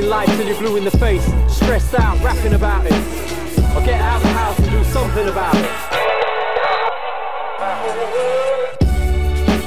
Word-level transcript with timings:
Analyzing 0.00 0.08
life 0.08 0.38
till 0.38 0.48
you're 0.48 0.58
blue 0.58 0.76
in 0.76 0.84
the 0.84 0.90
face. 0.92 1.24
Stressed 1.48 1.94
out, 1.94 2.18
rapping 2.22 2.54
about 2.54 2.86
it. 2.86 2.92
Or 3.76 3.84
get 3.84 4.00
out 4.00 4.16
of 4.16 4.22
the 4.22 4.28
house 4.28 4.58
and 4.58 4.70
do 4.70 4.84
something 4.84 5.28
about 5.28 5.54
it. 5.54 5.70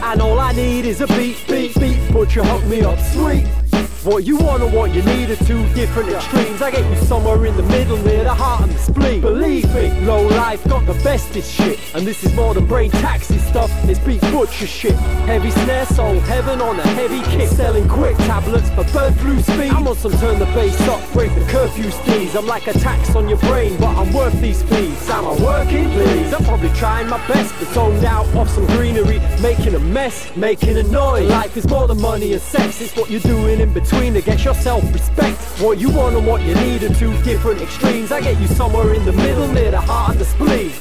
And 0.04 0.22
all 0.22 0.40
I 0.40 0.52
need 0.54 0.86
is 0.86 1.02
a 1.02 1.08
beat, 1.08 1.38
beat, 1.48 1.80
beat, 1.80 2.00
but 2.12 2.36
you 2.36 2.44
hook 2.44 2.66
me 2.66 2.82
up 2.82 3.00
sweet. 3.00 3.63
What 4.04 4.26
you 4.26 4.36
want 4.36 4.62
and 4.62 4.74
what 4.74 4.94
you 4.94 5.02
need 5.02 5.30
are 5.30 5.38
two 5.38 5.66
different 5.74 6.10
extremes. 6.10 6.62
I 6.62 6.72
get 6.72 6.84
you 6.90 7.06
somewhere 7.06 7.46
in 7.46 7.56
the 7.56 7.64
middle 7.64 7.96
near 8.00 8.26
the 8.26 8.34
heart 8.34 8.64
and 8.64 8.72
the 8.74 8.78
spleen. 8.78 9.22
Believe 9.22 9.74
me, 9.74 9.98
low 10.02 10.28
life 10.28 10.62
got 10.68 10.86
the 10.86 10.94
bestest 11.06 11.50
shit. 11.50 11.80
And 11.96 12.06
this 12.06 12.22
is 12.22 12.34
more 12.34 12.54
than 12.54 12.66
brain 12.66 12.92
taxi 12.92 13.38
stuff, 13.38 13.72
it's 13.86 14.00
beat 14.00 14.20
butcher 14.20 14.68
shit. 14.68 14.96
Heavy 15.24 15.52
snare, 15.52 15.86
soul 15.86 16.20
heaven 16.20 16.60
on 16.60 16.82
a 16.82 16.88
heavy 17.00 17.22
kick. 17.32 17.48
Selling 17.48 17.88
quick 17.88 18.18
tablets 18.18 18.70
for 18.72 18.84
bird 18.92 19.16
flu 19.20 19.42
speed. 19.42 19.72
I'm 19.72 19.88
on 19.88 19.96
some 19.96 20.12
turn 20.18 20.38
the 20.38 20.48
bass 20.48 20.82
up, 20.90 21.00
break 21.14 21.34
the 21.34 21.46
curfew 21.46 21.86
steez. 21.86 22.36
I'm 22.36 22.46
like 22.46 22.68
a 22.68 22.74
tax 22.74 23.16
on 23.16 23.30
your 23.30 23.40
brain, 23.40 23.78
but 23.78 23.96
I'm 23.96 24.12
worth 24.12 24.38
these 24.42 24.64
fees. 24.64 25.10
Am 25.10 25.26
I 25.26 25.42
working, 25.42 25.90
please? 25.92 26.34
I'm 26.34 26.44
probably 26.44 26.74
trying 26.74 27.08
my 27.08 27.26
best, 27.30 27.54
but 27.58 27.70
zoned 27.70 28.04
out 28.04 28.26
off 28.36 28.50
some 28.50 28.66
greenery, 28.66 29.22
making 29.42 29.76
a 29.76 29.80
mess, 29.80 30.36
making 30.36 30.76
a 30.76 30.84
noise. 30.84 31.30
Life 31.30 31.56
is 31.56 31.66
more 31.70 31.88
than 31.88 32.02
money 32.02 32.34
and 32.34 32.42
sex, 32.42 32.82
it's 32.82 32.98
what 32.98 33.10
you're 33.10 33.22
doing 33.22 33.62
in 33.62 33.72
between 33.72 33.93
between 33.94 34.14
to 34.14 34.22
get 34.22 34.44
your 34.44 34.54
self-respect. 34.56 35.38
What 35.62 35.80
you 35.80 35.90
want 35.90 36.16
and 36.16 36.26
what 36.26 36.42
you 36.42 36.56
need 36.56 36.84
are 36.84 36.94
two 36.96 37.14
different 37.24 37.62
extremes. 37.62 38.12
I 38.12 38.22
get 38.22 38.40
you 38.40 38.48
somewhere 38.48 38.94
in 38.94 39.06
the 39.06 39.14
middle, 39.14 39.48
near 39.48 39.72
the 39.72 39.82
heart 39.82 40.12
and 40.12 40.20
the 40.20 40.26
spleen. 40.26 40.72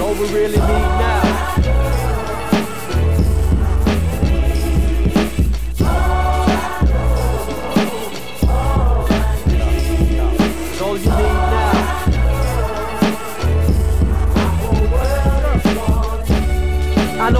All 0.00 0.14
we 0.14 0.28
really 0.34 0.58
need 0.58 0.91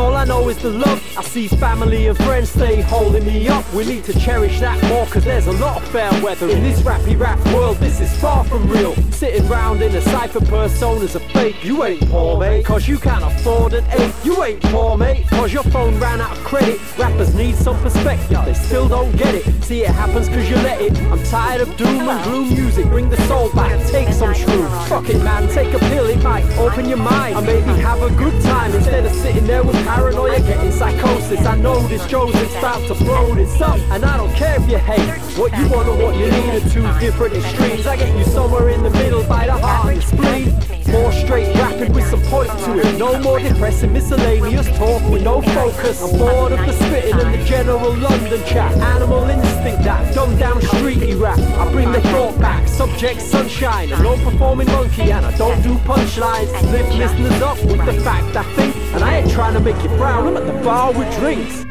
all 0.02 0.16
I 0.16 0.24
know 0.24 0.48
is 0.48 0.58
the 0.58 0.70
love. 0.70 1.00
I 1.16 1.22
see 1.22 1.46
family 1.46 2.08
and 2.08 2.16
friends 2.18 2.50
stay 2.50 2.80
holding 2.80 3.24
me 3.24 3.48
up. 3.48 3.64
We 3.72 3.84
need 3.84 4.04
to 4.04 4.18
cherish 4.18 4.58
that 4.60 4.82
more, 4.88 5.06
cause 5.06 5.24
there's 5.24 5.46
a 5.46 5.52
lot 5.52 5.80
of 5.80 5.88
fair 5.88 6.10
weather 6.22 6.48
in 6.48 6.62
this 6.62 6.80
rappy 6.80 7.18
rap 7.18 7.38
world. 7.54 7.76
This 7.76 8.00
is 8.00 8.12
far 8.20 8.44
from 8.44 8.68
real. 8.68 8.94
Sitting 9.12 9.46
round 9.48 9.80
in 9.80 9.94
a 9.94 10.00
cypher 10.00 10.40
personas 10.40 11.14
of 11.14 11.22
fake. 11.30 11.64
You 11.64 11.84
ain't 11.84 12.00
poor, 12.10 12.38
mate, 12.38 12.64
cause 12.64 12.88
you 12.88 12.98
can't 12.98 13.24
afford 13.24 13.74
an 13.74 13.84
eight. 13.92 14.12
You 14.24 14.42
ain't 14.42 14.60
poor, 14.62 14.96
mate, 14.96 15.28
cause 15.28 15.52
your 15.52 15.62
phone 15.64 15.98
ran 16.00 16.20
out 16.20 16.32
of 16.36 16.42
credit. 16.44 16.80
Rappers 16.98 17.34
need 17.34 17.54
some 17.54 17.80
perspective, 17.80 18.44
they 18.44 18.54
still 18.54 18.88
don't 18.88 19.14
get 19.16 19.34
it. 19.34 19.44
See, 19.62 19.82
it 19.82 19.90
happens 19.90 20.28
cause 20.28 20.48
you 20.50 20.56
let 20.56 20.80
it. 20.80 20.98
I'm 21.12 21.22
tired 21.24 21.60
of 21.60 21.76
doom 21.76 22.08
and 22.08 22.24
gloom 22.24 22.48
music. 22.48 22.86
Bring 22.86 23.08
the 23.08 23.20
soul 23.28 23.52
back, 23.52 23.78
take 23.88 24.08
some 24.08 24.34
shrooms. 24.34 24.88
Fuck 24.88 25.08
it, 25.10 25.22
man, 25.22 25.48
take 25.50 25.72
a 25.74 25.78
pill, 25.78 26.06
it 26.06 26.22
might 26.22 26.44
open 26.58 26.88
your 26.88 26.98
mind. 26.98 27.36
And 27.36 27.46
maybe 27.46 27.72
have 27.80 28.02
a 28.02 28.10
good 28.16 28.42
time 28.42 28.72
instead 28.74 29.04
of 29.06 29.12
sitting 29.12 29.46
there 29.46 29.62
with 29.62 29.76
paranoia, 29.94 30.40
getting 30.40 30.72
psychosis. 30.72 31.44
I 31.44 31.56
know 31.56 31.78
this 31.88 32.06
Joseph's 32.06 32.56
about 32.56 32.86
to 32.88 32.94
blow 33.04 33.34
this 33.34 33.60
up, 33.60 33.78
and 33.92 34.04
I 34.04 34.16
don't 34.16 34.32
care 34.34 34.56
if 34.60 34.68
you 34.70 34.78
hate. 34.78 35.20
What 35.38 35.56
you 35.58 35.68
want 35.68 35.88
or 35.88 35.96
what 35.96 36.14
you 36.16 36.30
need 36.30 36.62
are 36.62 36.68
two 36.70 36.86
different 37.00 37.34
extremes. 37.34 37.86
I 37.86 37.96
get 37.96 38.16
you 38.16 38.24
somewhere 38.24 38.70
in 38.70 38.82
the 38.82 38.90
middle 38.90 39.24
by 39.24 39.46
the 39.46 39.52
heart 39.52 39.94
and 39.94 40.02
spleen. 40.02 40.52
More 40.92 41.12
straight 41.12 41.54
rapping 41.56 41.92
with 41.94 42.06
some 42.10 42.20
point 42.22 42.50
to 42.64 42.78
it. 42.78 42.98
No 42.98 43.18
more 43.20 43.38
depressing 43.38 43.92
miscellaneous 43.92 44.68
talk 44.76 45.02
with 45.10 45.22
no 45.22 45.40
focus. 45.40 46.02
I'm 46.02 46.18
bored 46.18 46.52
of 46.52 46.58
the 46.58 46.72
spitting 46.72 47.18
and 47.18 47.34
the 47.34 47.44
general 47.44 47.94
London 47.96 48.44
chat. 48.44 48.72
Animal 48.76 49.24
instinct 49.30 49.84
that 49.84 50.14
dumb 50.14 50.36
down 50.36 50.60
streety 50.60 51.18
rap. 51.18 51.38
I 51.38 51.70
bring 51.72 51.90
the 51.92 52.00
thought 52.12 52.38
back. 52.38 52.68
Subject 52.68 53.22
sunshine. 53.22 53.90
A 53.92 53.96
performing 53.96 54.66
monkey 54.66 55.10
and 55.12 55.24
I 55.24 55.34
don't 55.38 55.62
do 55.62 55.74
punchlines. 55.78 56.50
Lift 56.72 56.92
listeners 56.94 57.40
up 57.40 57.58
with 57.64 57.84
the 57.86 57.94
fact 58.04 58.36
I 58.36 58.42
think, 58.54 58.76
and 58.94 59.04
I 59.04 59.18
ain't 59.18 59.30
trying 59.30 59.54
to 59.54 59.60
make 59.60 59.76
you 59.82 59.88
frown. 59.96 60.28
I'm 60.28 60.36
at 60.36 60.46
the 60.46 60.64
bar 60.64 60.92
with 60.92 61.12
drinks. 61.18 61.64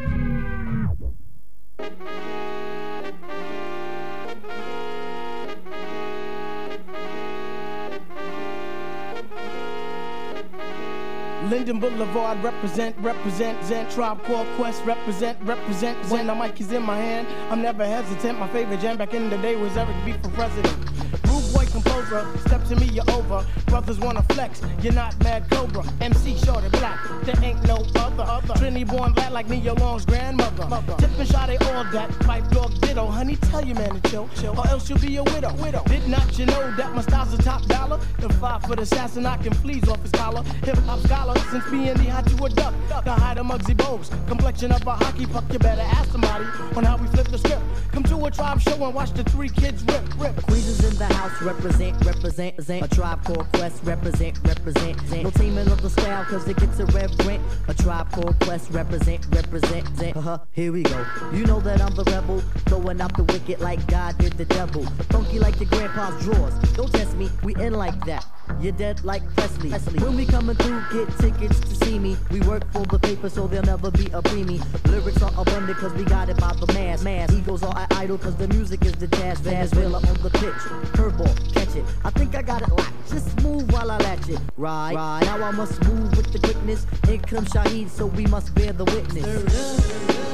Linden 11.49 11.79
Boulevard 11.81 12.41
represent, 12.43 12.95
represent, 12.99 13.61
Zen 13.65 13.91
Tribe 13.91 14.23
Called 14.23 14.47
Quest 14.55 14.85
represent, 14.85 15.37
represent, 15.43 16.03
Zen. 16.05 16.27
The 16.27 16.35
mic 16.35 16.61
is 16.61 16.71
in 16.71 16.81
my 16.81 16.95
hand. 16.95 17.27
I'm 17.51 17.61
never 17.61 17.85
hesitant. 17.85 18.39
My 18.39 18.47
favorite 18.47 18.79
jam 18.79 18.97
back 18.97 19.13
in 19.13 19.29
the 19.29 19.37
day 19.39 19.57
was 19.57 19.75
Eric 19.75 19.95
B 20.05 20.13
for 20.13 20.29
president. 20.29 21.00
Rude 21.41 21.53
boy 21.53 21.65
composer, 21.65 22.25
step 22.45 22.63
to 22.65 22.75
me, 22.75 22.87
you're 22.87 23.09
over. 23.11 23.45
Brothers 23.67 23.99
wanna 23.99 24.23
flex, 24.23 24.61
you're 24.81 24.93
not 24.93 25.17
mad 25.23 25.49
Cobra. 25.49 25.83
MC 26.01 26.37
short 26.37 26.63
and 26.63 26.71
black, 26.73 26.99
there 27.23 27.35
ain't 27.43 27.63
no 27.63 27.77
other. 27.95 28.23
other. 28.23 28.53
Trinidad 28.55 28.87
born 28.95 29.13
black 29.13 29.31
like 29.31 29.49
Nia 29.49 29.73
Long's 29.73 30.05
grandmother. 30.05 30.67
Mother. 30.67 30.95
Tip 30.97 31.17
and 31.17 31.27
shot 31.27 31.49
all 31.49 31.83
that, 31.85 32.09
Phife 32.25 32.49
Dawg 32.51 32.79
ditto. 32.81 33.07
Honey, 33.07 33.35
tell 33.37 33.65
your 33.65 33.75
man 33.75 33.99
to 33.99 34.09
chill, 34.09 34.29
chill, 34.35 34.59
or 34.59 34.67
else 34.67 34.89
you'll 34.89 34.99
be 34.99 35.17
a 35.17 35.23
widow. 35.23 35.53
widow. 35.55 35.83
Did 35.85 36.07
not 36.07 36.37
you 36.37 36.45
know 36.45 36.75
that 36.75 36.93
my 36.93 37.01
style's 37.01 37.33
a 37.33 37.37
top 37.37 37.65
dollar? 37.91 38.03
The 38.19 38.29
five 38.33 38.63
foot 38.63 38.79
assassin, 38.79 39.25
I 39.25 39.37
can 39.37 39.53
fleas 39.53 39.87
off 39.87 40.01
his 40.01 40.11
collar. 40.11 40.43
Hip 40.63 40.77
hop 40.79 40.99
scholar, 40.99 41.37
since 41.51 41.69
being 41.69 41.93
the 41.93 42.05
hot 42.05 42.25
to 42.27 42.43
a 42.43 42.49
duck. 42.49 42.73
The 43.03 43.11
height 43.11 43.37
of 43.37 43.45
Muggsy 43.45 43.75
Bogues, 43.75 44.09
complexion 44.27 44.71
of 44.71 44.85
a 44.85 44.91
hockey 44.91 45.25
puck. 45.25 45.45
You 45.51 45.59
better 45.59 45.81
ask 45.81 46.11
somebody 46.11 46.45
on 46.75 46.83
how 46.83 46.97
we 46.97 47.07
flip 47.07 47.27
the 47.27 47.37
script. 47.37 47.61
Come 47.91 48.03
to 48.03 48.25
a 48.25 48.31
tribe 48.31 48.61
show 48.61 48.83
and 48.83 48.93
watch 48.93 49.11
the 49.11 49.23
three 49.23 49.49
kids 49.49 49.83
rip, 49.83 50.03
rip. 50.19 50.35
Queens 50.43 50.83
in 50.83 50.95
the 50.97 51.05
house, 51.05 51.41
represent, 51.41 52.03
represent, 52.05 52.55
represent. 52.55 52.85
A 52.85 52.95
tribe 52.95 53.23
called 53.23 53.47
Quest, 53.53 53.83
represent, 53.83 54.39
represent. 54.43 55.23
No 55.23 55.29
teaming 55.31 55.67
up 55.69 55.81
the 55.81 55.89
style, 55.89 56.23
cause 56.25 56.47
it 56.47 56.57
gets 56.57 56.79
a 56.79 56.83
irreverent. 56.83 57.43
A 57.67 57.73
tribe 57.73 58.11
called 58.11 58.39
Quest, 58.41 58.71
represent, 58.71 59.25
represent. 59.31 60.15
Uh-huh, 60.15 60.39
here 60.51 60.71
we 60.71 60.83
go. 60.83 61.05
You 61.33 61.45
know 61.45 61.59
that 61.61 61.81
I'm 61.81 61.95
the 61.95 62.03
rebel, 62.05 62.39
throwing 62.67 63.01
out 63.01 63.15
the 63.15 63.23
wicked 63.23 63.59
like 63.59 63.85
God 63.87 64.17
did 64.17 64.33
the 64.33 64.45
devil. 64.45 64.85
Funky 65.09 65.39
like 65.39 65.59
your 65.59 65.69
grandpa's 65.69 66.23
drawers. 66.23 66.53
Don't 66.73 66.91
test 66.91 67.15
me, 67.15 67.29
we 67.43 67.55
in 67.55 67.73
like 67.81 68.05
that. 68.05 68.23
You're 68.59 68.73
dead 68.73 69.03
like 69.03 69.23
Presley. 69.35 69.71
Presley. 69.71 69.99
When 70.03 70.15
we 70.15 70.25
coming 70.27 70.55
through, 70.55 70.81
get 70.93 71.07
tickets 71.17 71.59
to 71.61 71.73
see 71.83 71.97
me. 71.97 72.15
We 72.29 72.39
work 72.41 72.63
for 72.71 72.85
the 72.85 72.99
paper, 72.99 73.27
so 73.27 73.47
there'll 73.47 73.65
never 73.65 73.89
be 73.89 74.05
a 74.17 74.21
preemie. 74.21 74.61
Lyrics 74.91 75.23
are 75.23 75.33
abundant, 75.35 75.79
cause 75.79 75.93
we 75.93 76.03
got 76.03 76.29
it 76.29 76.37
by 76.37 76.53
the 76.53 76.71
mass. 76.73 77.03
mass. 77.03 77.33
Egos 77.33 77.63
are 77.63 77.87
idle, 77.91 78.19
cause 78.19 78.35
the 78.35 78.47
music 78.49 78.85
is 78.85 78.93
the 79.03 79.07
jazz. 79.07 79.39
Valenzuela 79.39 79.97
on 79.97 80.17
the 80.21 80.29
pitch. 80.29 80.61
Curveball, 80.95 81.35
catch 81.55 81.75
it. 81.75 81.85
I 82.05 82.11
think 82.11 82.35
I 82.35 82.43
got 82.43 82.61
it 82.61 82.69
locked. 82.69 82.93
Just 83.09 83.41
move 83.41 83.71
while 83.73 83.89
I 83.89 83.97
latch 83.97 84.29
it. 84.29 84.39
Right, 84.57 84.93
right. 84.93 85.21
Now 85.23 85.43
I 85.43 85.49
must 85.49 85.83
move 85.85 86.15
with 86.15 86.31
the 86.31 86.39
quickness. 86.39 86.85
In 87.09 87.19
comes 87.21 87.49
Shaheed, 87.49 87.89
so 87.89 88.05
we 88.05 88.27
must 88.27 88.53
bear 88.53 88.73
the 88.73 88.85
witness. 88.85 89.23
Stir 89.23 89.39
it 89.39 89.55
up. 89.55 90.27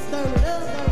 Stir 0.00 0.32
it 0.34 0.44
up. 0.44 0.85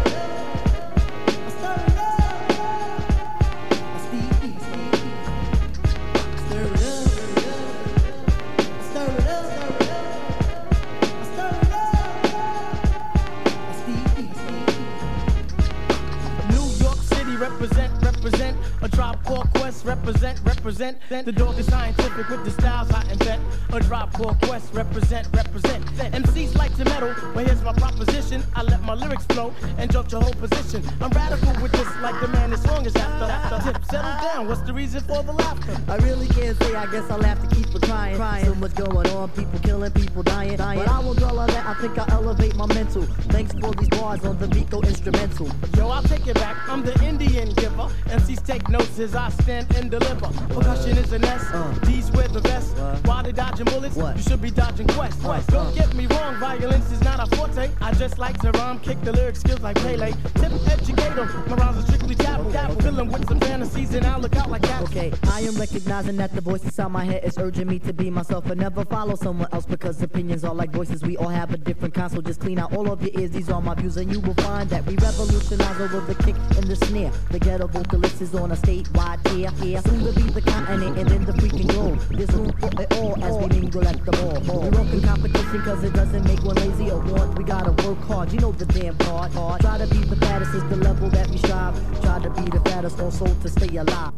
Represent, 19.85 20.41
represent. 20.45 20.99
The 21.09 21.33
dog 21.33 21.59
is 21.59 21.67
scientific 21.67 22.29
with 22.29 22.45
the 22.45 22.51
styles 22.51 22.91
I 22.91 23.03
invent. 23.11 23.43
A 23.73 23.81
drop 23.81 24.13
core 24.13 24.37
Quest, 24.43 24.73
represent, 24.73 25.29
represent. 25.33 25.85
MCs 25.97 26.57
like 26.57 26.75
to 26.77 26.85
meddle, 26.85 27.15
but 27.35 27.47
here's 27.47 27.63
my 27.63 27.73
proposition. 27.73 28.43
I 28.55 28.63
let 28.63 28.83
my 28.83 28.95
lyrics 28.95 29.25
flow 29.27 29.53
and 29.79 29.91
jump 29.91 30.11
your 30.11 30.23
whole 30.23 30.35
position. 30.35 30.83
I'm 31.01 31.11
radical 31.11 31.63
with 31.63 31.73
this, 31.73 31.89
like 32.01 32.21
the 32.21 32.29
man 32.29 32.53
as 32.53 32.67
long 32.67 32.87
as 32.87 32.97
after. 32.97 33.25
after. 33.25 33.73
Tip, 33.73 33.85
settle 33.87 34.21
down, 34.23 34.49
what's 34.49 34.63
the 34.63 34.73
reason 34.73 35.01
for 35.03 35.23
the 35.23 35.33
laughter? 35.33 35.77
I 35.89 35.97
really 35.99 36.29
can't 36.29 36.57
say, 36.63 36.75
I 36.75 36.87
guess 36.91 37.11
I'll 37.11 37.23
have 37.23 37.49
to 37.49 37.55
keep 37.55 37.75
on 37.75 37.81
crying. 37.83 38.17
crying. 38.17 38.45
So 38.45 38.55
much 38.55 38.75
going 38.75 39.09
on, 39.09 39.31
people 39.31 39.59
killing, 39.61 39.93
people 39.93 40.23
dying. 40.23 40.57
dying. 40.57 40.79
But 40.79 40.89
I 40.89 41.01
won't 41.01 41.19
dwell 41.19 41.39
on 41.39 41.54
I 41.85 41.87
think 41.87 41.99
I'll 41.99 42.25
elevate 42.25 42.57
my 42.57 42.65
mental. 42.69 43.03
Thanks 43.29 43.53
for 43.61 43.71
these 43.75 43.91
bars 43.91 44.25
on 44.25 44.39
the 44.39 44.47
Vico 44.47 44.81
instrumental. 44.81 45.51
Yo, 45.77 45.91
I'll 45.91 46.03
take 46.03 46.27
it 46.27 46.35
back, 46.37 46.57
I'm 46.67 46.83
the 46.83 46.99
Indian 47.05 47.53
giver 47.53 47.91
MCs 48.07 48.47
take 48.47 48.67
notes 48.71 48.99
as 48.99 49.15
I 49.15 49.29
stand 49.29 49.71
and 49.77 49.91
deliver. 49.91 50.29
Percussion 50.49 50.97
is 50.97 51.13
an 51.13 51.25
S, 51.27 51.45
uh. 51.53 51.79
D's 51.83 52.11
wear 52.13 52.29
the 52.29 52.41
vest. 52.41 52.75
While 53.05 53.23
they 53.23 53.33
dodging 53.33 53.67
bullets, 53.67 53.97
what? 53.97 54.17
you 54.17 54.23
should 54.23 54.41
be 54.41 54.51
dodging 54.51 54.87
quests. 54.87 55.23
What? 55.23 55.47
Don't 55.49 55.67
uh. 55.67 55.71
get 55.73 55.95
me 55.95 56.07
wrong, 56.07 56.37
violence 56.37 56.91
is 56.91 57.03
not 57.03 57.21
a 57.21 57.37
forte. 57.37 57.71
I 57.83 57.93
just 57.93 58.19
like 58.19 58.41
to 58.41 58.51
rhyme, 58.53 58.81
kick 58.81 59.03
the 59.03 59.13
lyric 59.13 59.37
skills 59.37 59.61
like 59.61 59.77
Pele. 59.77 60.13
Tip 60.37 60.53
educate 60.69 61.15
them, 61.17 61.29
my 61.49 61.57
rhymes 61.57 61.85
are 61.85 61.87
strictly 61.87 62.15
dabble. 62.15 62.51
dabble. 62.51 62.81
Fill 62.81 62.95
them 62.95 63.11
with 63.11 63.29
some 63.29 63.41
fantasies 63.41 63.93
and 63.93 64.07
I'll 64.07 64.21
look 64.21 64.37
out 64.37 64.51
like 64.51 64.63
that. 64.63 64.81
Okay, 64.85 65.13
I 65.25 65.43
am 65.43 65.55
recognizing 65.57 66.17
that 66.17 66.35
the 66.35 66.41
voice 66.41 66.65
inside 66.65 66.89
my 66.89 67.05
head 67.05 67.25
is 67.25 67.37
urging 67.37 67.69
me 67.69 67.79
to 67.81 67.93
be 67.93 68.09
myself 68.09 68.47
and 68.47 68.59
never 68.59 68.87
follow 68.87 69.17
someone 69.17 69.49
else 69.53 69.67
because 69.67 70.01
opinions 70.01 70.45
are 70.45 70.55
like 70.55 70.71
voices. 70.71 71.03
We 71.03 71.19
all 71.19 71.29
have 71.29 71.53
a 71.53 71.59
different 71.59 71.74
kind, 71.75 72.11
so 72.11 72.21
just 72.21 72.41
clean 72.41 72.59
out 72.59 72.73
all 72.75 72.91
of 72.91 73.03
your 73.03 73.11
ears. 73.21 73.31
These 73.31 73.51
are 73.51 73.61
my 73.61 73.75
views, 73.75 73.97
and 73.97 74.13
you 74.13 74.21
will 74.21 74.35
find 74.35 74.69
that 74.71 74.85
we 74.87 74.97
revolutionize 74.97 75.81
over 75.81 76.01
the 76.01 76.15
kick 76.23 76.37
and 76.57 76.65
the 76.65 76.77
snare. 76.77 77.13
The 77.31 77.39
ghetto 77.39 77.67
vocalist 77.69 78.21
is 78.21 78.35
on 78.35 78.53
a 78.53 78.57
statewide 78.57 79.23
tear. 79.25 79.51
Here, 79.63 79.81
soon 79.83 80.05
to 80.05 80.13
be 80.13 80.31
the 80.31 80.43
continent 80.43 80.99
and 80.99 81.09
then 81.09 81.25
the 81.25 81.33
freaking 81.33 81.69
globe. 81.69 82.01
There's 82.11 82.31
room 82.33 82.53
for 82.59 82.71
it 82.81 82.93
all 82.95 83.23
as 83.25 83.37
we 83.37 83.61
mingle 83.61 83.87
at 83.87 84.05
the 84.05 84.13
ball. 84.13 84.41
We 84.63 84.71
welcome 84.71 85.03
competition 85.03 85.63
cause 85.63 85.85
it 85.85 85.93
doesn't 85.93 86.25
make 86.25 86.43
one 86.43 86.57
lazy 86.57 86.91
or 86.91 87.01
want. 87.01 87.39
We 87.39 87.45
gotta 87.45 87.73
work 87.87 87.99
hard, 88.01 88.33
you 88.33 88.41
know 88.41 88.53
the 88.53 88.67
damn 88.67 88.97
part. 88.99 89.33
Hard. 89.33 89.61
Try 89.61 89.79
to 89.79 89.87
be 89.87 89.99
the 89.99 90.17
baddest 90.17 90.55
is 90.55 90.63
the 90.65 90.77
level 90.77 91.09
that 91.11 91.29
we 91.29 91.39
strive. 91.39 91.75
Try 92.03 92.21
to 92.23 92.31
be 92.31 92.43
the 92.43 92.61
fattest 92.71 93.01
also 93.01 93.27
to 93.27 93.49
stay 93.49 93.77
alive. 93.77 94.13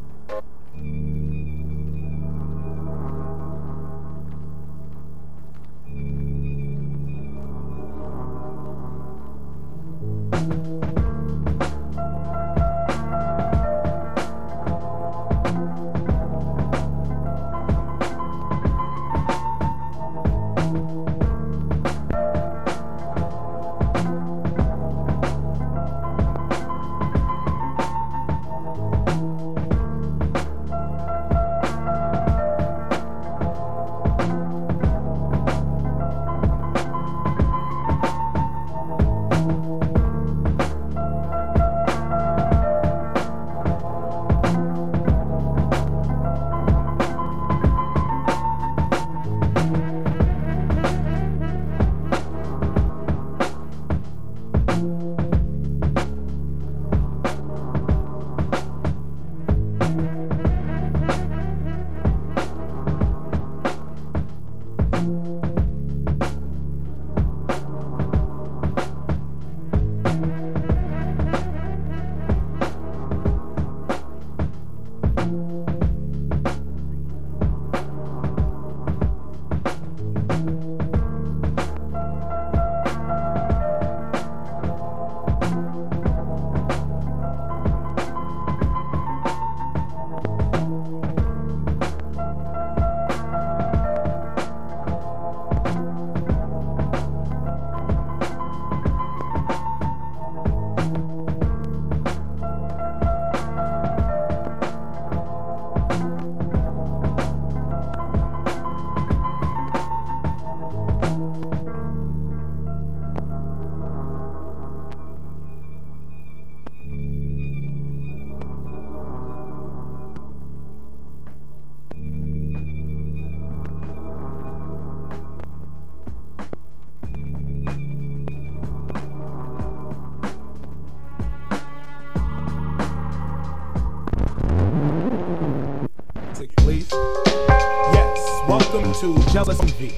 to 139.15 139.31
Jealous 139.33 139.61
V. 139.61 139.93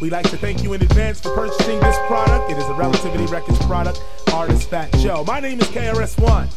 We'd 0.00 0.12
like 0.12 0.28
to 0.30 0.36
thank 0.36 0.62
you 0.62 0.72
in 0.72 0.82
advance 0.82 1.20
for 1.20 1.34
purchasing 1.34 1.80
this 1.80 1.96
product. 2.06 2.50
It 2.50 2.58
is 2.58 2.64
a 2.64 2.74
Relativity 2.74 3.26
Records 3.26 3.58
product, 3.66 4.02
artist 4.32 4.70
Fat 4.70 4.92
Joe. 4.98 5.24
My 5.24 5.40
name 5.40 5.60
is 5.60 5.66
KRS-One. 5.68 6.48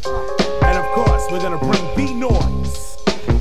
And 0.61 0.77
of 0.77 0.85
course, 0.93 1.25
we're 1.31 1.41
gonna 1.41 1.57
bring 1.57 1.95
B 1.95 2.13
noise, 2.13 2.84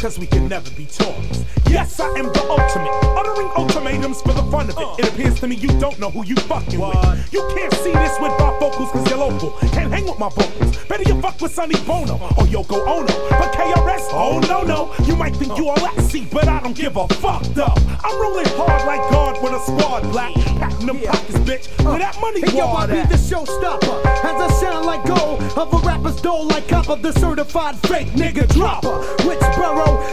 cause 0.05 0.19
we 0.19 0.27
can 0.27 0.47
never 0.47 0.71
be 0.73 0.85
toys. 0.85 1.47
Yes, 1.71 1.99
I 1.99 2.07
am 2.19 2.27
the 2.27 2.45
ultimate, 2.51 2.93
uttering 3.17 3.51
ultimatums 3.57 4.21
for 4.21 4.35
the 4.35 4.43
fun 4.53 4.69
of 4.69 4.77
it. 4.77 4.85
Uh. 4.85 4.97
It 4.99 5.09
appears 5.09 5.41
to 5.41 5.49
me 5.49 5.57
you 5.57 5.69
don't 5.81 5.99
know 5.99 6.11
who 6.11 6.27
you 6.27 6.37
fucking 6.37 6.79
what? 6.79 6.95
with. 6.95 7.33
You 7.33 7.41
can't 7.57 7.73
see 7.73 7.93
this 7.93 8.13
with 8.21 8.33
my 8.39 8.55
vocals 8.61 8.91
cause 8.93 9.09
you're 9.09 9.17
local. 9.17 9.53
Can't 9.73 9.91
hang 9.91 10.05
with 10.05 10.19
my 10.19 10.29
vocals. 10.29 10.77
Better 10.85 11.05
you 11.05 11.19
fuck 11.23 11.41
with 11.41 11.55
Sonny 11.55 11.77
Bono 11.87 12.17
or 12.37 12.45
Yoko 12.53 12.87
Ono. 12.87 13.07
But 13.31 13.55
KRS, 13.55 14.09
oh 14.13 14.41
no, 14.47 14.61
no. 14.63 14.93
You 15.07 15.17
might 15.17 15.35
think 15.37 15.57
you 15.57 15.71
all 15.71 15.99
see, 16.03 16.27
but 16.31 16.49
I 16.49 16.61
don't 16.61 16.77
give 16.77 16.99
a 16.99 17.09
fuck 17.09 17.43
though. 17.55 17.73
I'm 18.05 18.21
rolling 18.21 18.47
hard 18.61 18.85
like 18.87 19.01
God 19.11 19.43
with 19.43 19.55
a 19.55 19.61
squad 19.61 20.03
black. 20.13 20.35
Packing 20.61 20.87
them 20.87 20.99
yeah. 20.99 21.13
pockets, 21.13 21.39
bitch. 21.49 21.85
Where 21.85 21.99
that 21.99 22.21
money 22.21 22.43
hey, 22.43 22.59
yo, 22.59 22.67
I 22.67 22.87
be 22.87 23.01
the 23.09 23.17
showstopper. 23.17 24.05
As 24.23 24.37
I 24.39 24.49
sound 24.61 24.85
like 24.85 25.03
gold 25.07 25.41
of 25.57 25.73
a 25.73 25.79
rapper's 25.79 26.21
dole 26.21 26.47
like 26.47 26.69
copper, 26.69 26.97
the 26.97 27.13
certified 27.13 27.77
fake 27.89 28.09
nigga 28.09 28.47
dropper. 28.53 28.99
Which 29.27 29.41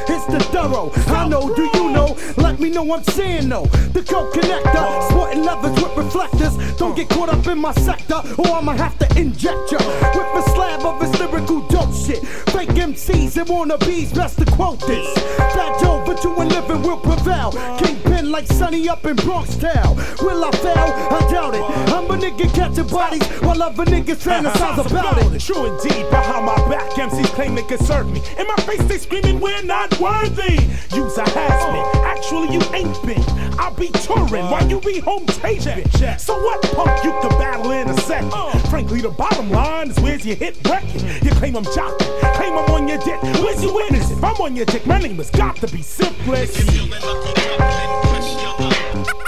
is 0.09 0.25
the 0.27 0.39
thorough? 0.51 0.91
I 1.07 1.27
know 1.27 1.53
do 1.55 1.69
you 1.73 1.91
know? 1.91 2.17
Let 2.38 2.59
me 2.59 2.69
know 2.69 2.93
I'm 2.93 3.03
saying 3.03 3.47
no. 3.47 3.65
The 3.93 4.03
coke 4.03 4.33
connector, 4.33 5.09
sporting 5.09 5.43
leathers 5.43 5.81
with 5.81 5.95
reflectors. 5.97 6.55
Don't 6.77 6.95
get 6.95 7.09
caught 7.09 7.29
up 7.29 7.45
in 7.47 7.59
my 7.59 7.73
sector, 7.73 8.21
or 8.38 8.47
I'ma 8.47 8.73
have 8.73 8.97
to 9.00 9.19
inject 9.19 9.71
ya 9.71 9.79
with 10.15 10.45
a 10.45 10.50
slab 10.53 10.81
of 10.81 11.00
this 11.00 11.19
lyrical 11.19 11.61
dope 11.67 11.93
shit. 11.93 12.25
Fake 12.53 12.69
MCs 12.69 13.38
and 13.38 13.47
wannabes, 13.50 14.13
best 14.13 14.39
to 14.39 14.45
quote 14.45 14.79
this. 14.81 15.13
Fat 15.53 15.81
but 16.05 16.23
you 16.23 16.35
and 16.39 16.51
living 16.51 16.81
will 16.81 16.97
prevail. 16.97 17.51
Kingpin 17.77 18.31
like 18.31 18.47
Sunny 18.47 18.89
up 18.89 19.05
in 19.05 19.15
Bronx 19.15 19.55
Town. 19.55 19.95
Will 20.21 20.43
I 20.43 20.51
fail? 20.51 20.75
I 20.75 21.27
doubt 21.31 21.55
it. 21.55 21.63
I'm 21.93 22.05
a 22.11 22.17
nigga 22.17 22.53
catching 22.53 22.88
bodies 22.88 23.25
while 23.41 23.61
other 23.61 23.85
niggas 23.85 24.23
fantasize 24.23 24.85
about 24.85 25.17
it. 25.19 25.39
True 25.39 25.65
indeed, 25.65 26.09
behind 26.09 26.45
my 26.45 26.55
back, 26.69 26.91
MCs 26.91 27.27
claim 27.27 27.55
they 27.55 27.63
can 27.63 27.79
serve 27.79 28.11
me. 28.11 28.21
In 28.38 28.47
my 28.47 28.55
face, 28.57 28.83
they 28.83 28.97
screaming, 28.97 29.39
We're 29.39 29.63
not 29.71 29.99
worthy. 30.01 30.55
Use 30.93 31.17
a 31.17 31.23
has 31.29 31.63
been. 31.71 32.03
Actually, 32.03 32.49
you 32.51 32.61
ain't 32.73 33.01
been. 33.05 33.23
I'll 33.57 33.73
be 33.73 33.87
touring 34.03 34.45
while 34.51 34.67
you 34.69 34.81
be 34.81 34.99
home 34.99 35.25
taping. 35.25 35.89
So 36.19 36.33
what 36.43 36.61
punk 36.73 37.03
you 37.05 37.13
could 37.21 37.37
battle 37.39 37.71
in 37.71 37.89
a 37.89 37.93
second? 38.01 38.33
Uh. 38.33 38.51
Frankly, 38.69 38.99
the 38.99 39.09
bottom 39.09 39.49
line 39.49 39.91
is 39.91 39.99
where's 40.01 40.25
your 40.25 40.35
hit 40.35 40.57
record? 40.67 41.01
You 41.23 41.31
claim 41.39 41.55
I'm 41.55 41.63
jocking, 41.63 42.35
claim 42.35 42.53
I'm 42.53 42.69
on 42.69 42.89
your 42.89 42.97
dick. 42.97 43.21
Where's 43.23 43.63
your 43.63 43.73
witness? 43.73 44.11
If 44.11 44.21
I'm 44.21 44.35
on 44.41 44.57
your 44.57 44.65
dick, 44.65 44.85
my 44.85 44.99
name 44.99 45.15
has 45.15 45.31
got 45.31 45.55
to 45.57 45.67
be 45.67 45.81
simplest. 45.81 46.59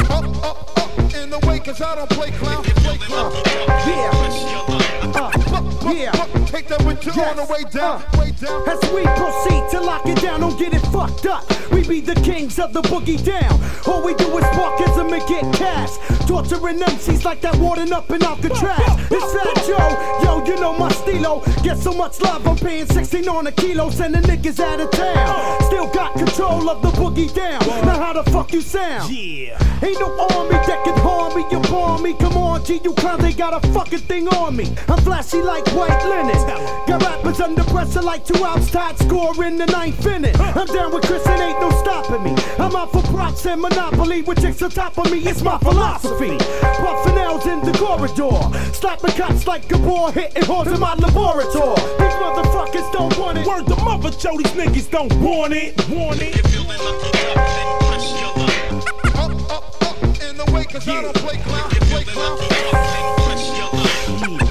Up, 0.09 0.25
up, 0.43 0.77
up 0.77 1.00
in 1.15 1.29
the 1.29 1.39
way, 1.47 1.59
cause 1.59 1.79
I 1.81 1.95
don't 1.95 2.09
play 2.09 2.31
clown. 2.31 2.63
Play 2.63 2.97
clown. 2.97 3.31
Yeah. 3.88 4.73
Yeah. 5.85 6.11
Take 6.47 6.67
that 6.67 6.83
with 6.85 7.05
you 7.05 7.11
yeah. 7.15 7.31
on 7.31 7.35
the 7.35 7.45
way 7.45 7.63
down. 7.71 8.03
Uh. 8.13 8.19
Way 8.19 8.31
down. 8.31 8.67
As 8.69 8.79
we 8.93 9.03
proceed 9.03 9.63
to 9.71 9.81
lock 9.81 10.05
it 10.05 10.21
down, 10.21 10.41
don't 10.41 10.57
get 10.57 10.73
it 10.73 10.85
fucked 10.91 11.25
up. 11.25 11.43
We 11.71 11.85
be 11.87 11.99
the 11.99 12.15
kings 12.15 12.59
of 12.59 12.73
the 12.73 12.81
boogie 12.83 13.23
down. 13.23 13.59
All 13.87 14.03
we 14.05 14.13
do 14.13 14.37
is 14.37 14.43
sparkism 14.45 15.11
and 15.11 15.27
get 15.27 15.43
cash. 15.53 15.97
Torturing 16.27 16.79
MCs 16.79 17.25
like 17.25 17.41
that 17.41 17.55
warden 17.57 17.91
up 17.91 18.09
in 18.11 18.23
Alcatraz. 18.23 18.79
It's 19.11 19.33
Fat 19.33 19.65
Joe, 19.65 20.23
yo, 20.23 20.45
you 20.45 20.59
know 20.61 20.77
my 20.77 20.91
stilo. 20.91 21.43
Get 21.63 21.77
so 21.77 21.93
much 21.93 22.21
love, 22.21 22.47
I'm 22.47 22.55
paying 22.55 22.85
16 22.85 23.27
on 23.27 23.47
a 23.47 23.51
kilo, 23.51 23.89
sending 23.89 24.21
niggas 24.21 24.59
out 24.59 24.79
of 24.79 24.91
town. 24.91 25.61
Still 25.63 25.87
got 25.87 26.13
control 26.13 26.69
of 26.69 26.81
the 26.81 26.89
boogie 26.91 27.33
down. 27.33 27.59
Now 27.85 27.99
how 27.99 28.13
the 28.13 28.23
fuck 28.31 28.53
you 28.53 28.61
sound? 28.61 29.11
Yeah. 29.11 29.57
Ain't 29.83 29.99
no 29.99 30.11
army 30.31 30.55
that 30.67 30.81
can 30.85 30.97
harm 30.99 31.35
me, 31.35 31.45
you 31.51 31.59
bomb 31.69 32.03
me. 32.03 32.13
Come 32.13 32.37
on, 32.37 32.63
G, 32.63 32.79
you 32.83 32.93
clowns 32.93 33.21
they 33.21 33.33
got 33.33 33.53
a 33.53 33.67
fucking 33.73 33.99
thing 33.99 34.27
on 34.29 34.55
me. 34.55 34.73
I'm 34.87 34.99
flashy 34.99 35.41
like 35.41 35.65
white 35.75 36.03
linen. 36.06 36.36
Got 36.88 37.01
rappers 37.01 37.39
under 37.39 37.63
pressure 37.63 38.01
like 38.01 38.25
two 38.25 38.44
outs 38.44 38.70
tied, 38.72 38.98
score 39.00 39.44
in 39.44 39.58
the 39.58 39.65
ninth 39.65 40.06
inning. 40.06 40.36
I'm 40.38 40.68
down 40.68 40.94
with 40.94 41.06
Chris 41.06 41.25
and 41.27 41.42
ain't 41.42 41.60
no 41.60 41.70
stopping 41.82 42.24
me. 42.24 42.36
I'm 42.60 42.75
out 42.75 42.92
for 42.92 43.01
props 43.03 43.46
and 43.46 43.62
monopoly 43.62 44.22
with 44.22 44.42
chicks 44.42 44.62
on 44.62 44.70
top 44.70 44.98
of 44.98 45.12
me. 45.12 45.20
It's 45.20 45.42
my 45.42 45.58
philosophy. 45.60 46.38
Puffin' 46.38 47.18
L's 47.18 47.46
in 47.46 47.62
the 47.62 47.72
corridor. 47.77 48.74
Slapping 48.74 49.12
cops 49.12 49.48
like 49.48 49.72
a 49.72 49.77
boy, 49.77 50.12
hitting 50.12 50.46
horns 50.46 50.72
in 50.72 50.80
my 50.80 50.94
laboratory. 50.96 51.75
These 52.00 52.15
motherfuckers 52.22 52.92
don't 52.92 53.18
want 53.18 53.38
it. 53.38 53.48
Word 53.48 53.65
the 53.65 53.75
mother, 53.77 54.12
Joe, 54.12 54.38
these 54.38 54.51
niggas 54.53 54.89
don't 54.89 55.13
want 55.22 55.53
it. 55.53 55.75
Want 55.89 56.22
it. 56.22 56.39
Up, 59.15 59.32
up, 59.51 59.84
up 59.84 60.03
in 60.22 60.38
the 60.38 60.46
way, 60.53 60.65
cause 60.65 60.88
I 60.88 61.01
don't 61.01 61.15
play 61.15 61.38
clown, 61.38 61.70
play 61.70 62.03
clown. 62.03 62.38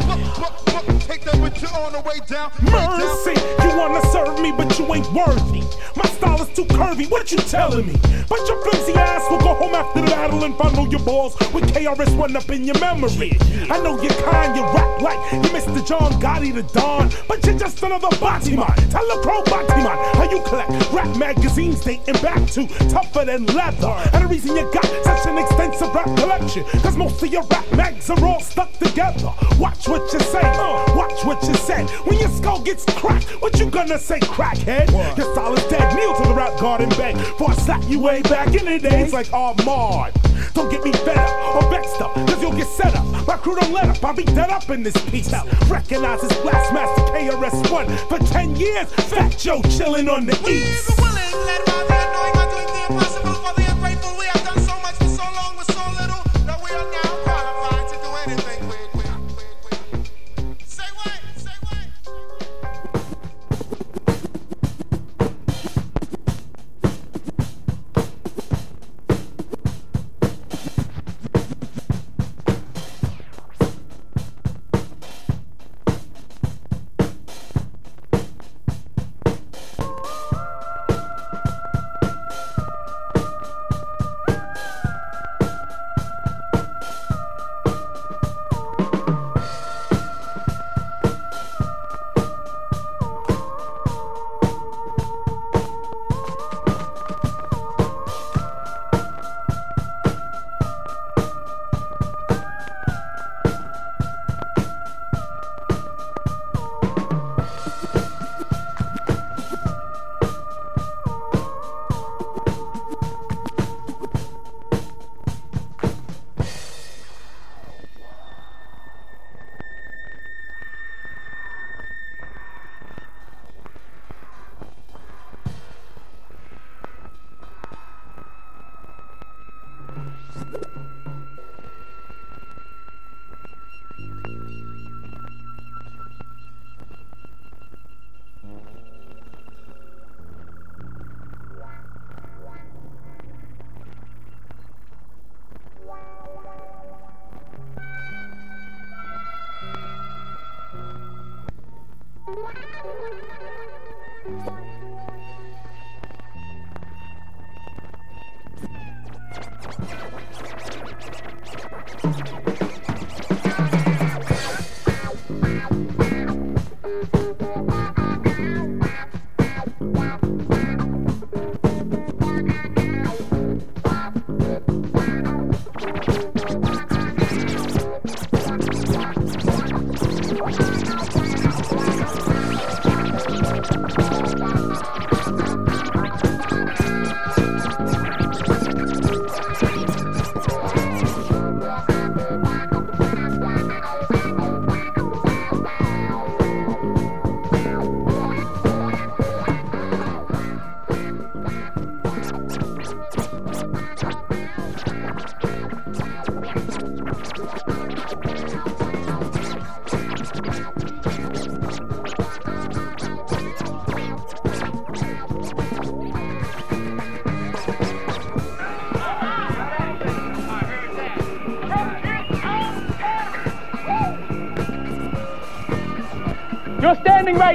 Buck, 0.07 0.21
buck, 0.41 0.72
buck, 0.87 1.01
take 1.01 1.23
that 1.23 1.41
with 1.41 1.61
you 1.63 1.69
on 1.69 1.93
the 1.93 2.01
way 2.01 2.19
down. 2.27 2.51
way 2.61 2.73
down. 2.73 2.99
Mercy, 2.99 3.41
you 3.63 3.77
wanna 3.77 4.03
serve 4.11 4.41
me, 4.41 4.53
but 4.53 4.79
you 4.79 4.95
ain't 4.95 5.11
worthy. 5.13 5.63
My 5.97 6.05
style 6.05 6.41
is 6.41 6.49
too 6.55 6.65
curvy, 6.65 7.11
what 7.11 7.31
you 7.31 7.39
telling 7.39 7.87
me? 7.87 7.95
But 8.29 8.47
your 8.49 8.63
flimsy 8.63 8.95
ass 8.95 9.29
will 9.31 9.39
go 9.41 9.55
home 9.55 9.75
after 9.75 10.01
the 10.01 10.07
battle 10.07 10.45
and 10.45 10.57
fondle 10.57 10.89
your 10.89 11.01
balls 11.01 11.39
with 11.53 11.73
KRS 11.75 12.17
One 12.17 12.35
up 12.37 12.49
in 12.51 12.65
your 12.65 12.79
memory. 12.81 13.33
I 13.71 13.79
know 13.83 14.01
you're 14.01 14.13
kind, 14.25 14.57
you 14.57 14.63
rap 14.63 15.03
like 15.03 15.33
you 15.33 15.51
Mr. 15.51 15.87
John 15.87 16.13
Gotti 16.21 16.55
the 16.55 16.63
Don, 16.63 17.11
but 17.29 17.45
you're 17.45 17.59
just 17.59 17.83
another 17.83 18.09
Batiman. 18.17 18.91
Tell 18.91 19.11
a 19.11 19.23
pro 19.23 19.43
Batiman 19.45 19.97
how 20.15 20.31
you 20.31 20.43
collect 20.45 20.93
rap 20.93 21.15
magazines 21.17 21.81
dating 21.81 22.21
back 22.23 22.47
to 22.53 22.67
tougher 22.89 23.25
than 23.25 23.47
leather. 23.47 23.95
And 24.13 24.25
the 24.25 24.29
reason 24.29 24.57
you 24.57 24.71
got 24.73 24.87
such 25.05 25.27
an 25.27 25.39
extensive 25.39 25.95
rap 25.95 26.07
collection, 26.17 26.65
cause 26.81 26.97
most 26.97 27.23
of 27.23 27.33
your 27.33 27.45
rap 27.45 27.71
mags 27.73 28.09
are 28.11 28.25
all 28.25 28.41
stuck 28.41 28.73
together. 28.79 29.33
Watch 29.59 29.89
what 29.89 30.13
you 30.13 30.21
say, 30.21 30.41
uh, 30.43 30.72
watch 30.97 31.25
what 31.25 31.43
you 31.43 31.55
say. 31.55 31.85
When 32.05 32.19
your 32.19 32.29
skull 32.29 32.61
gets 32.61 32.85
cracked, 32.85 33.25
what 33.43 33.59
you 33.59 33.67
gonna 33.67 33.99
say, 33.99 34.21
crackhead? 34.21 34.91
Your 35.17 35.33
style 35.33 35.55
is 35.55 35.65
dead. 35.65 35.95
Kneel 35.97 36.15
to 36.17 36.29
the 36.29 36.35
rap 36.35 36.53
and 36.63 36.97
beg 36.97 37.17
for 37.37 37.51
I 37.51 37.55
slap 37.55 37.83
you 37.89 38.01
way 38.01 38.23
back 38.23 38.55
in 38.55 38.65
the 38.65 38.79
days 38.79 39.13
like 39.13 39.33
Armand. 39.33 40.13
Don't 40.55 40.71
get 40.71 40.85
me 40.85 40.93
fed 40.93 41.19
up 41.19 41.57
or 41.57 41.71
vexed 41.71 42.01
up, 42.01 42.15
cause 42.15 42.41
you'll 42.41 42.57
get 42.57 42.67
set 42.67 42.95
up. 42.95 43.05
My 43.27 43.37
crew 43.37 43.55
don't 43.55 43.73
let 43.73 43.89
up, 43.89 44.05
I'll 44.05 44.15
be 44.15 44.25
dead 44.25 44.51
up 44.51 44.69
in 44.71 44.83
this 44.83 44.97
piece. 45.11 45.33
Recognize 45.69 46.21
this 46.21 46.33
Blastmaster 46.35 47.09
KRS1 47.13 48.09
for 48.09 48.19
10 48.33 48.57
years. 48.57 48.89
Fat 48.93 49.37
Joe 49.39 49.61
chillin' 49.63 50.11
on 50.11 50.27
the 50.27 50.37
east. 50.49 51.03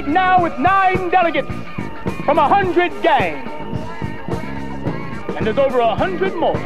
Now 0.08 0.42
with 0.42 0.58
nine 0.58 1.10
delegates 1.10 1.50
from 2.24 2.38
a 2.38 2.48
hundred 2.48 2.90
gangs. 3.02 3.48
And 5.36 5.46
there's 5.46 5.58
over 5.58 5.78
a 5.80 5.94
hundred 5.94 6.34
more. 6.34 6.58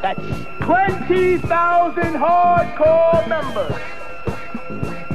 That's 0.00 0.20
20,000 0.60 2.02
hardcore 2.14 3.28
members. 3.28 3.80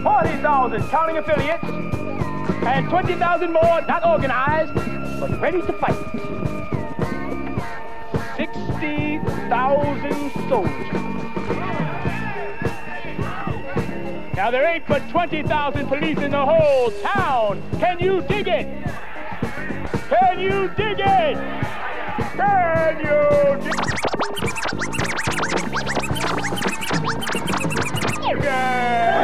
40,000 0.04 0.90
counting 0.90 1.18
affiliates. 1.18 1.64
and 2.66 2.90
20,000 2.90 3.52
more 3.52 3.82
not 3.88 4.06
organized, 4.06 4.74
but 5.20 5.40
ready 5.40 5.62
to 5.62 5.74
fight. 5.74 5.98
60,000 8.38 10.32
soldiers. 10.50 11.19
Now 14.40 14.52
there 14.52 14.66
ain't 14.66 14.88
but 14.88 15.02
20,000 15.10 15.88
police 15.88 16.18
in 16.20 16.32
the 16.32 16.46
whole 16.46 16.92
town. 17.04 17.62
Can 17.78 18.00
you 18.00 18.22
dig 18.22 18.48
it? 18.48 18.68
Can 20.08 20.40
you 20.40 20.70
dig 20.78 20.98
it? 20.98 21.36
Can 22.38 23.00
you 23.02 23.60
dig 23.60 23.76
it? 28.46 29.19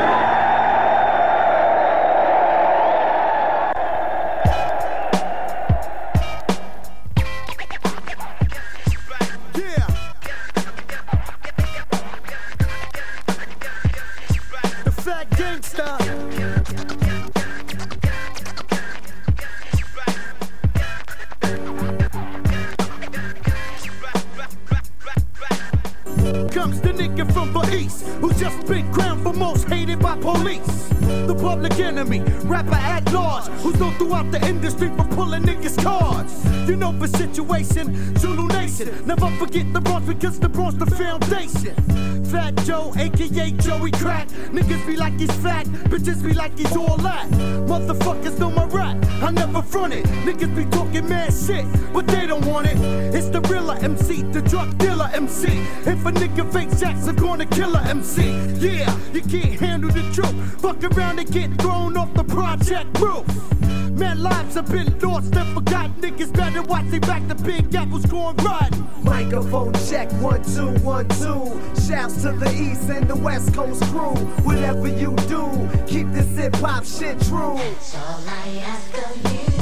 Forget 39.55 39.71
the 39.71 39.79
Bronx 39.79 40.05
because 40.05 40.37
the 40.37 40.49
Bronx 40.49 40.75
the 40.75 40.85
foundation. 40.85 41.75
Fat 42.25 42.57
Joe, 42.65 42.93
aka 42.97 43.51
Joey 43.51 43.91
Crack. 43.91 44.27
Niggas 44.51 44.85
be 44.85 44.97
like 44.97 45.17
he's 45.17 45.31
fat, 45.35 45.65
bitches 45.87 46.21
be 46.21 46.33
like 46.33 46.57
he's 46.57 46.75
all 46.75 46.97
that. 46.97 47.29
Motherfuckers 47.65 48.37
know 48.37 48.51
my 48.51 48.65
rap, 48.65 48.97
I 49.23 49.31
never 49.31 49.61
front 49.61 49.93
it. 49.93 50.03
Niggas 50.25 50.53
be 50.53 50.65
talking 50.65 51.07
mad 51.07 51.31
shit, 51.31 51.65
but 51.93 52.05
they 52.05 52.27
don't 52.27 52.45
want 52.45 52.67
it. 52.67 52.75
It's 53.15 53.29
the 53.29 53.39
realer 53.43 53.77
MC, 53.77 54.23
the 54.23 54.41
drug 54.41 54.77
dealer 54.77 55.09
MC. 55.13 55.47
If 55.85 56.05
a 56.05 56.11
nigga 56.11 56.51
fake 56.51 56.77
jacks, 56.77 57.07
I'm 57.07 57.15
gonna 57.15 57.45
kill 57.45 57.77
a 57.77 57.81
MC. 57.83 58.23
Yeah, 58.59 58.93
you 59.13 59.21
can't 59.21 59.57
handle 59.57 59.89
the 59.89 60.03
truth. 60.11 60.35
Fuck 60.61 60.83
around 60.83 61.19
and 61.19 61.31
get 61.31 61.49
thrown 61.61 61.95
off 61.95 62.13
the 62.13 62.25
project 62.25 62.99
roof. 62.99 63.25
Man, 63.91 64.21
lives 64.21 64.55
have 64.55 64.69
been 64.69 64.99
lost. 64.99 65.33
Big 67.45 67.73
apples 67.75 68.05
going 68.05 68.35
rotten. 68.37 68.87
Microphone 69.03 69.73
check, 69.87 70.11
one, 70.13 70.43
two, 70.43 70.71
one, 70.83 71.07
two. 71.09 71.61
Shouts 71.87 72.23
to 72.23 72.31
the 72.31 72.51
east 72.51 72.89
and 72.89 73.07
the 73.07 73.15
west 73.15 73.53
coast 73.53 73.83
crew. 73.91 74.15
Whatever 74.43 74.87
you 74.87 75.15
do, 75.27 75.69
keep 75.87 76.07
this 76.11 76.27
hip 76.35 76.55
hop 76.55 76.83
shit 76.85 77.19
true. 77.21 77.57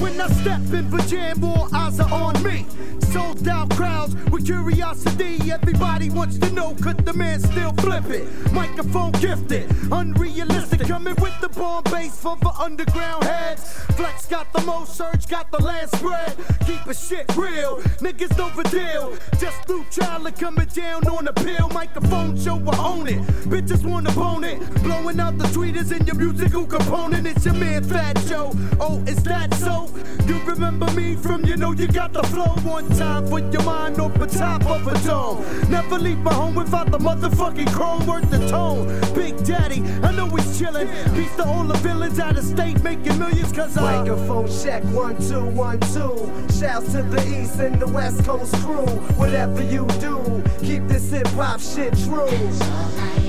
When 0.02 0.20
I 0.20 0.28
step 0.30 0.62
in 0.74 0.90
for 0.90 1.06
jam, 1.08 1.44
all 1.44 1.68
eyes 1.76 2.00
are 2.00 2.12
on 2.12 2.42
me. 2.42 2.66
Sold 3.14 3.48
out 3.48 3.70
crowds 3.70 4.16
with 4.32 4.44
curiosity. 4.48 5.52
Everybody 5.52 6.10
wants 6.10 6.40
to 6.40 6.50
know, 6.50 6.74
could 6.82 7.06
the 7.06 7.14
man 7.14 7.40
still 7.40 7.72
flip 7.74 8.06
it? 8.06 8.26
Microphone 8.52 9.12
gifted, 9.12 9.70
unrealistic. 9.92 10.88
Coming 10.88 11.16
with 11.22 11.40
the 11.40 11.50
bomb 11.50 11.84
bass 11.84 12.20
for 12.20 12.36
the 12.38 12.50
underground 12.60 13.24
heads. 13.24 13.62
Flex 13.96 14.26
got 14.26 14.52
the 14.52 14.62
most, 14.62 14.96
Surge 14.96 15.28
got 15.28 15.52
the 15.52 15.62
last 15.64 15.96
spread. 15.96 16.36
Keep 16.66 16.88
a 16.88 16.94
shit 16.96 17.26
real, 17.36 17.78
niggas 18.02 18.36
know 18.36 18.50
the 18.50 18.68
deal. 18.70 19.16
Just 19.40 19.64
through 19.68 19.86
and 20.26 20.36
coming 20.40 20.68
down 20.68 21.08
on 21.08 21.26
the 21.26 21.34
pill. 21.34 21.70
Microphone 21.70 22.36
show, 22.40 22.58
I 22.68 22.78
own 22.84 23.08
it. 23.08 23.22
Bitches 23.46 23.86
wanna 23.86 24.12
bone 24.14 24.44
it. 24.44 24.60
Blowing 24.84 25.20
out 25.20 25.38
the 25.38 25.46
tweeters 25.46 25.92
in 25.96 26.06
your 26.08 26.16
musical 26.16 26.66
component. 26.66 27.28
It's 27.28 27.46
your 27.46 27.54
man 27.54 27.84
Fat 27.84 28.18
Joe. 28.28 28.52
Oh, 28.80 29.04
is 29.06 29.22
that 29.24 29.54
so? 29.56 29.90
You 30.26 30.40
remember 30.44 30.90
me 30.92 31.16
from 31.16 31.46
you 31.46 31.58
know 31.58 31.74
you 31.74 31.88
got 31.88 32.14
the 32.14 32.24
flow 32.24 32.56
one 32.64 32.88
time. 32.90 33.03
Put 33.30 33.52
your 33.52 33.64
mind 33.64 34.00
off 34.00 34.14
the 34.20 34.28
top 34.28 34.66
of 34.68 34.86
a 34.88 35.08
dome. 35.08 35.44
Never 35.70 35.98
leave 35.98 36.20
my 36.20 36.34
home 36.34 36.56
without 36.56 36.92
the 36.92 37.00
motherfucking 37.00 37.74
chrome 37.74 38.06
worth 38.06 38.30
the 38.30 38.48
tone. 38.48 38.88
Big 39.16 39.44
Daddy, 39.44 39.82
I 40.04 40.12
know 40.12 40.28
he's 40.28 40.60
chillin'. 40.60 40.88
Beats 41.16 41.36
to 41.38 41.46
all 41.46 41.64
the 41.64 41.78
villains 41.80 42.20
out 42.20 42.38
of 42.38 42.44
state 42.44 42.84
making 42.84 43.18
millions 43.18 43.52
cause 43.52 43.76
I. 43.76 44.00
Microphone 44.00 44.48
check, 44.62 44.84
one, 44.86 45.18
two, 45.28 45.46
one, 45.46 45.80
two. 45.94 46.32
Shouts 46.60 46.92
to 46.92 47.02
the 47.02 47.24
east 47.28 47.60
and 47.60 47.80
the 47.80 47.88
west 47.88 48.24
coast 48.24 48.54
crew. 48.58 48.86
Whatever 49.18 49.64
you 49.64 49.88
do, 50.00 50.44
keep 50.60 50.88
this 50.88 51.10
hip 51.10 51.28
hop 51.30 51.60
shit 51.60 51.94
true. 52.06 53.23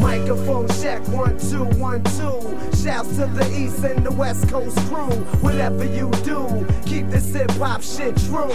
Microphone 0.00 0.68
check, 0.80 1.06
one, 1.08 1.38
two, 1.38 1.64
one, 1.78 2.02
two. 2.04 2.40
Shouts 2.82 3.16
to 3.16 3.26
the 3.26 3.48
east 3.54 3.84
and 3.84 4.04
the 4.04 4.10
west 4.10 4.48
coast 4.48 4.76
crew. 4.88 5.10
Whatever 5.42 5.84
you 5.84 6.10
do, 6.24 6.66
keep 6.86 7.08
this 7.08 7.32
hip 7.34 7.50
hop 7.52 7.82
shit 7.82 8.16
true. 8.16 8.50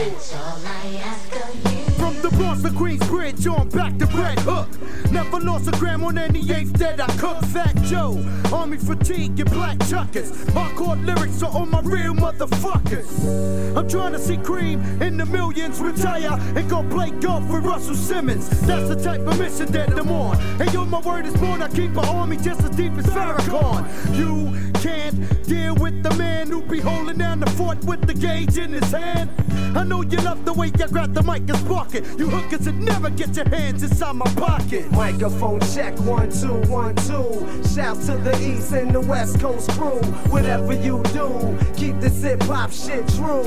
From 1.95 2.21
the 2.21 2.29
Bronx 2.38 2.62
to 2.63 2.69
Queensbridge 2.69 3.47
on 3.51 3.69
back 3.69 3.97
to 3.97 4.05
Red 4.08 4.39
Hook. 4.39 4.67
Never 5.12 5.39
lost 5.39 5.67
a 5.67 5.71
gram 5.71 6.03
on 6.03 6.17
any 6.17 6.51
eighth 6.51 6.73
that 6.73 6.99
I 6.99 7.08
cook. 7.17 7.41
Fat 7.45 7.75
Joe, 7.84 8.23
Army 8.51 8.77
fatigue 8.77 9.39
and 9.39 9.49
black 9.51 9.79
chuckers. 9.88 10.31
Hardcore 10.47 11.03
lyrics 11.05 11.41
are 11.41 11.55
on 11.55 11.69
my 11.69 11.81
real 11.81 12.13
motherfuckers. 12.13 13.77
I'm 13.77 13.88
trying 13.88 14.13
to 14.13 14.19
see 14.19 14.38
cream 14.38 14.81
in 15.01 15.17
the 15.17 15.25
millions 15.25 15.79
retire 15.79 16.38
and 16.55 16.69
go 16.69 16.84
play 16.89 17.12
golf 17.12 17.43
with 17.49 17.63
Russell 17.63 17.95
Simmons. 17.95 18.49
That's 18.62 18.89
the 18.89 18.95
type 18.95 19.21
of 19.21 19.39
mission 19.39 19.71
that 19.71 19.97
I'm 19.97 20.12
on. 20.12 20.38
And 20.62 20.73
yo, 20.73 20.86
my 20.86 20.99
word 20.99 21.25
is 21.25 21.35
born. 21.39 21.62
I 21.62 21.67
keep 21.69 21.91
an 21.91 22.06
army 22.06 22.38
just 22.38 22.62
as 22.63 22.69
deep 22.71 22.93
as 22.93 23.06
Farrakhan. 23.08 23.86
You 24.15 24.71
can't 24.80 25.43
deal 25.48 25.76
with 25.76 26.04
the 26.04 26.13
man 26.15 26.48
who 26.48 26.62
be 26.62 26.80
holding 26.80 27.17
down 27.17 27.39
the 27.39 27.50
fort 27.52 27.84
with 27.84 28.06
the 28.06 28.13
gauge 28.13 28.58
in 28.58 28.74
his 28.74 28.91
hand. 28.91 29.30
I 29.76 29.84
know 29.84 30.02
you 30.02 30.17
love 30.19 30.45
the 30.45 30.54
way 30.54 30.67
I 30.67 30.88
grab 30.88 31.13
the 31.13 31.24
mic 31.24 31.50
and 31.50 31.58
spark 31.58 31.95
it. 31.95 32.06
You 32.17 32.30
hookers 32.30 32.65
that 32.65 32.76
never 32.76 33.10
get 33.10 33.36
your 33.36 33.50
hands 33.50 33.84
inside 33.84 34.15
my 34.15 34.26
pocket. 34.36 34.89
Microphone 34.91 35.60
check, 35.74 35.98
one, 36.00 36.32
two, 36.32 36.62
one, 36.71 36.95
two. 36.95 37.63
Shout 37.74 37.98
to 38.06 38.15
the 38.17 38.38
east 38.41 38.71
and 38.71 38.93
the 38.93 39.02
west 39.02 39.39
coast 39.39 39.69
crew. 39.71 40.00
Whatever 40.32 40.74
you 40.74 41.04
do, 41.13 41.58
keep 41.76 42.00
this 42.00 42.21
hip 42.21 42.43
hop 42.43 42.71
shit 42.71 43.08
true. 43.10 43.43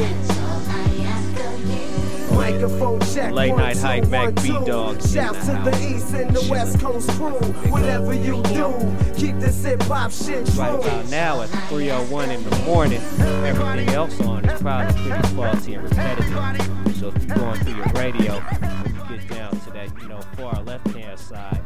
Microphone 2.39 3.01
check, 3.01 3.33
Late 3.33 3.51
one, 3.51 3.61
night 3.61 3.75
two, 3.75 3.83
hype, 3.83 4.09
Mac 4.09 4.35
B. 4.37 4.49
Dog 4.65 4.95
in 4.95 5.09
Shouts 5.09 5.47
the 5.47 5.55
to 5.55 5.71
the 5.71 5.89
east 5.89 6.15
and 6.15 6.35
the 6.35 6.49
west 6.49 6.81
coast 6.81 7.11
crew. 7.11 7.35
Whatever 7.71 8.15
you 8.15 8.43
do, 8.45 8.73
keep 9.17 9.37
this 9.39 9.65
hip 9.65 9.83
hop 9.83 10.13
shit 10.13 10.47
true. 10.47 10.61
Right 10.61 10.75
about 10.75 11.09
now 11.11 11.43
at 11.43 11.49
3:01 11.69 12.31
in 12.31 12.49
the 12.49 12.57
morning, 12.59 13.01
everything 13.45 13.89
else 13.89 14.21
on 14.21 14.45
is 14.45 14.63
probably 14.63 15.03
pretty 15.03 15.29
faulty 15.35 15.75
and 15.75 15.83
repetitive. 15.83 16.97
So 16.97 17.09
if 17.09 17.25
you're 17.25 17.37
going 17.37 17.59
through 17.61 17.77
your 17.77 17.93
radio, 17.95 18.41
when 18.41 18.95
you 18.95 19.19
get 19.19 19.29
down 19.29 19.59
to 19.61 19.71
that, 19.73 19.91
you 20.01 20.09
know, 20.09 20.21
far 20.37 20.63
left-hand 20.63 21.19
side, 21.19 21.61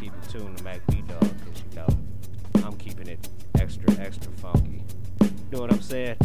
keep 0.00 0.12
it 0.12 0.28
tuned 0.30 0.56
to 0.56 0.64
Mac 0.64 0.80
B 0.86 1.02
Dog, 1.06 1.20
cause 1.20 1.62
you 1.70 1.76
know 1.76 1.88
I'm 2.64 2.76
keeping 2.78 3.08
it 3.08 3.28
extra, 3.58 3.92
extra 3.98 4.32
funky. 4.32 4.82
You 5.20 5.30
know 5.52 5.60
what 5.60 5.72
I'm 5.72 5.82
saying? 5.82 6.16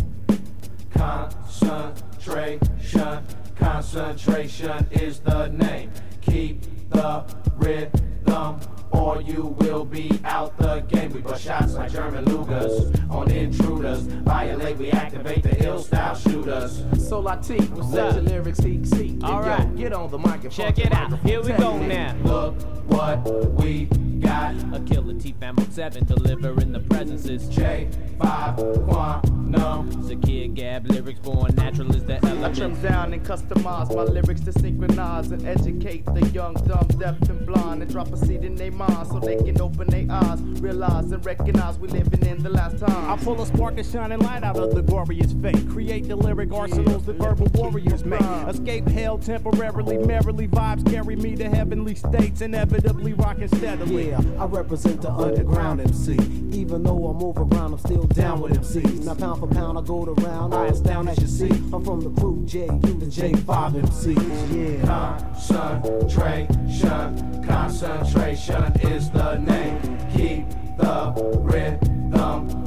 Concentration, 0.94 3.26
concentration 3.56 4.88
is 4.92 5.20
the 5.20 5.48
name. 5.48 5.92
Keep 6.22 6.90
the 6.90 7.24
rhythm, 7.56 8.60
or 8.92 9.22
you 9.22 9.56
will 9.60 9.86
be 9.86 10.20
out 10.24 10.58
the 10.58 10.82
game. 10.82 11.12
We 11.12 11.22
bust 11.22 11.44
shots 11.44 11.74
like 11.74 11.92
German 11.92 12.26
Lugers 12.26 13.10
on 13.10 13.32
intruders. 13.32 14.02
Violate, 14.02 14.78
we 14.78 14.92
activate 14.92 15.44
the 15.44 15.64
ill 15.66 15.80
style 15.80 16.16
shooters. 16.16 16.78
So 17.08 17.22
Lateef, 17.22 17.70
what's 17.72 17.96
up? 17.96 18.16
The 18.16 18.22
lyrics 18.22 18.60
seek, 18.60 18.86
seek. 18.86 19.24
All 19.24 19.46
Yo, 19.46 19.66
get 19.76 19.94
on 19.94 20.10
the 20.10 20.18
microphone. 20.18 20.52
Check 20.52 20.80
it 20.80 20.94
out. 20.94 21.20
Here 21.20 21.42
we 21.42 21.52
go 21.54 21.78
now. 21.78 22.16
Look 22.24 22.62
what 22.88 23.52
we 23.54 23.90
got. 24.24 24.56
A 24.74 24.80
killer 24.82 25.14
T 25.14 25.34
Famo 25.40 25.72
7 25.72 26.06
delivering 26.06 26.72
the 26.72 26.80
presences. 26.80 27.44
J5 27.50 28.18
Quannum. 28.88 30.00
It's 30.00 30.10
a 30.10 30.16
kid 30.16 30.56
gab 30.56 30.88
lyrics 30.88 31.20
born 31.20 31.54
natural 31.56 31.96
is 31.96 32.04
the 32.04 32.16
element. 32.26 32.44
I 32.44 32.54
trim 32.54 32.82
down 32.82 33.14
and 33.14 33.24
customize 33.24 33.96
my 33.96 34.04
lyrics 34.04 34.42
to 34.42 34.54
synchronize 34.54 35.32
and 35.32 35.46
educate 35.46 36.06
the 36.06 36.26
young, 36.30 36.54
dumb, 36.54 36.88
deaf, 37.00 37.22
and 37.30 37.46
blind, 37.46 37.82
and 37.82 37.92
drop 37.92 38.12
a 38.12 38.18
seed 38.18 38.44
in 38.44 38.56
their 38.56 38.72
mind 38.72 39.08
so 39.08 39.20
they 39.20 39.38
can 39.38 39.60
open 39.62 39.88
their 39.88 40.06
eyes, 40.10 40.40
realize 40.62 41.12
and 41.12 41.26
recognize 41.26 41.78
we 41.80 41.88
living 41.88 42.26
in 42.26 42.44
the 42.44 42.50
last 42.50 42.80
time. 42.80 43.10
I 43.10 43.18
pull 43.18 43.42
a 43.42 43.46
spark 43.46 43.78
and 43.78 43.86
shining 43.86 44.20
light 44.20 44.44
out 44.44 44.58
of 44.58 44.76
the 44.76 44.82
glorious 44.82 45.34
fate. 45.34 45.68
Create 45.70 46.08
the 46.08 46.16
lyric 46.16 46.52
arsenals 46.52 47.06
that 47.06 47.16
verbal 47.16 47.48
warriors 47.54 48.04
make. 48.04 48.22
Escape 48.48 48.88
hell 48.88 49.18
temporarily, 49.18 49.98
merrily. 49.98 50.48
Vibes 50.48 50.90
carry 50.92 51.16
me 51.16 51.36
to 51.36 51.50
heavenly 51.50 51.96
states, 51.96 52.42
inevitably 52.42 53.14
rocking 53.14 53.48
steadily. 53.48 54.13
Yeah, 54.14 54.22
I 54.38 54.46
represent 54.46 55.02
the 55.02 55.10
underground 55.10 55.82
MC. 55.82 56.14
Even 56.52 56.84
though 56.84 57.08
I'm 57.08 57.24
overground, 57.24 57.74
I'm 57.74 57.80
still 57.80 58.04
down 58.04 58.42
with 58.42 58.54
MCs. 58.54 59.06
Now 59.06 59.16
pound 59.16 59.40
for 59.40 59.48
pound, 59.48 59.80
I 59.80 59.82
go 59.82 60.06
to 60.06 60.12
round, 60.22 60.54
I 60.54 60.70
down 60.82 61.08
as 61.08 61.18
you 61.18 61.26
see. 61.26 61.50
I'm 61.50 61.84
from 61.84 62.02
the 62.02 62.12
crew 62.22 62.44
J, 62.46 62.68
U, 62.68 62.80
the 62.80 63.08
J5 63.08 63.82
MCs. 63.82 64.54
Yeah. 64.54 64.86
Concentration, 65.34 67.44
concentration 67.44 68.64
is 68.82 69.10
the 69.10 69.38
name. 69.38 69.80
Keep 70.16 70.48
the 70.78 71.12
rhythm, 71.42 72.03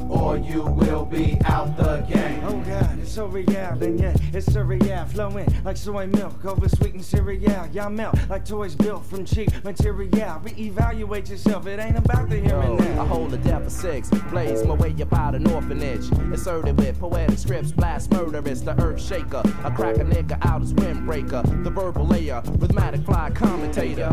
or 0.09 0.37
you 0.39 0.63
will 0.63 1.05
be 1.05 1.39
out 1.45 1.77
the 1.77 1.99
game. 2.13 2.43
Oh 2.45 2.61
God, 2.61 2.99
it's 2.99 3.13
so 3.13 3.27
real, 3.27 3.49
and 3.49 4.01
yeah, 4.01 4.15
it's 4.33 4.53
so 4.53 4.63
real, 4.63 5.05
flowing 5.07 5.47
like 5.65 5.77
soy 5.77 6.07
milk 6.07 6.45
over 6.45 6.69
sweetened 6.69 7.05
cereal. 7.05 7.67
Y'all 7.73 7.91
melt 7.91 8.17
like 8.29 8.45
toys 8.45 8.75
built 8.75 9.05
from 9.05 9.25
cheap 9.25 9.51
material. 9.65 10.41
Reevaluate 10.45 11.29
yourself, 11.29 11.67
it 11.67 11.81
ain't 11.81 11.99
about 11.99 12.29
the 12.29 12.37
here 12.39 12.59
and 12.61 12.79
now. 12.79 13.03
I 13.03 13.07
hold 13.07 13.35
a 13.35 13.39
death 13.39 13.65
for 13.65 13.71
six, 13.71 14.11
blaze 14.31 14.65
my 14.65 14.75
way 14.75 14.95
about 15.01 15.35
an 15.35 15.47
orphanage. 15.49 16.11
Inserted 16.13 16.79
with 16.79 16.99
poetic 16.99 17.39
scripts, 17.39 17.73
blast 17.73 18.11
murderous, 18.13 18.61
the 18.61 18.81
earth 18.83 19.03
shaker. 19.03 19.43
I 19.65 19.71
crack 19.71 19.97
a 19.97 20.05
nigga 20.05 20.39
out 20.47 20.63
as 20.63 20.73
windbreaker, 20.75 21.65
the 21.65 21.71
verbal 21.71 22.07
layer, 22.07 22.43
rhythmatic 22.43 23.05
fly 23.05 23.31
commentator. 23.31 24.11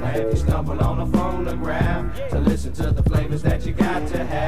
Now 0.00 0.14
if 0.14 0.32
you 0.32 0.40
stumble 0.40 0.80
on 0.82 1.00
a 1.00 1.06
phonograph 1.06 2.30
to 2.30 2.38
listen 2.38 2.72
to 2.74 2.90
the 2.90 3.02
flavors 3.02 3.42
that 3.42 3.66
you 3.66 3.72
got 3.72 4.06
to 4.08 4.24
have, 4.24 4.39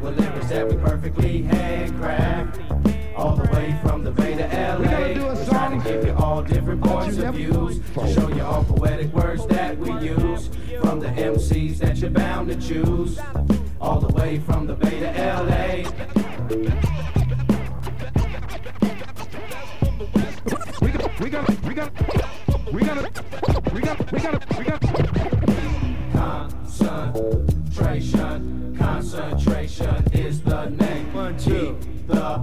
with 0.00 0.18
lyrics 0.18 0.48
that 0.48 0.68
we 0.68 0.76
perfectly 0.76 1.42
handcraft. 1.42 2.60
All 3.16 3.34
the 3.34 3.50
way 3.52 3.78
from 3.82 4.04
the 4.04 4.10
Bay 4.10 4.34
to 4.34 4.42
LA. 4.42 4.76
We 4.78 4.84
gotta 4.84 5.14
do 5.14 5.24
a 5.24 5.28
We're 5.28 5.44
song 5.44 5.48
trying 5.48 5.82
to 5.82 5.88
give 5.88 6.04
you 6.06 6.14
all 6.16 6.42
different 6.42 6.82
points 6.82 7.18
of 7.18 7.34
views. 7.34 7.80
To 7.94 8.12
show 8.12 8.28
you 8.28 8.42
all 8.42 8.64
poetic 8.64 9.12
words 9.12 9.46
that 9.46 9.78
we 9.78 9.90
use. 10.06 10.50
From 10.82 11.00
the 11.00 11.08
MCs 11.08 11.78
that 11.78 11.96
you're 11.96 12.10
bound 12.10 12.48
to 12.48 12.56
choose. 12.56 13.18
All 13.80 14.00
the 14.00 14.12
way 14.14 14.38
from 14.40 14.66
the 14.66 14.74
Bay 14.74 15.00
to 15.00 15.10
LA. 15.12 15.84
We 20.80 20.90
got, 20.90 21.20
we 21.20 21.30
got, 21.30 21.64
we 21.64 21.74
got, 21.74 21.92
we 22.72 22.82
got, 22.82 23.72
we 23.72 23.80
got, 23.80 24.12
we 24.12 24.20
got, 24.20 24.58
we 24.58 24.64
got. 24.64 24.96
Concentration, 26.16 28.74
concentration 28.78 30.02
is 30.14 30.40
the 30.40 30.70
name. 30.70 31.12
One, 31.12 31.36
two. 31.36 31.76
Keep 31.78 32.06
the 32.06 32.40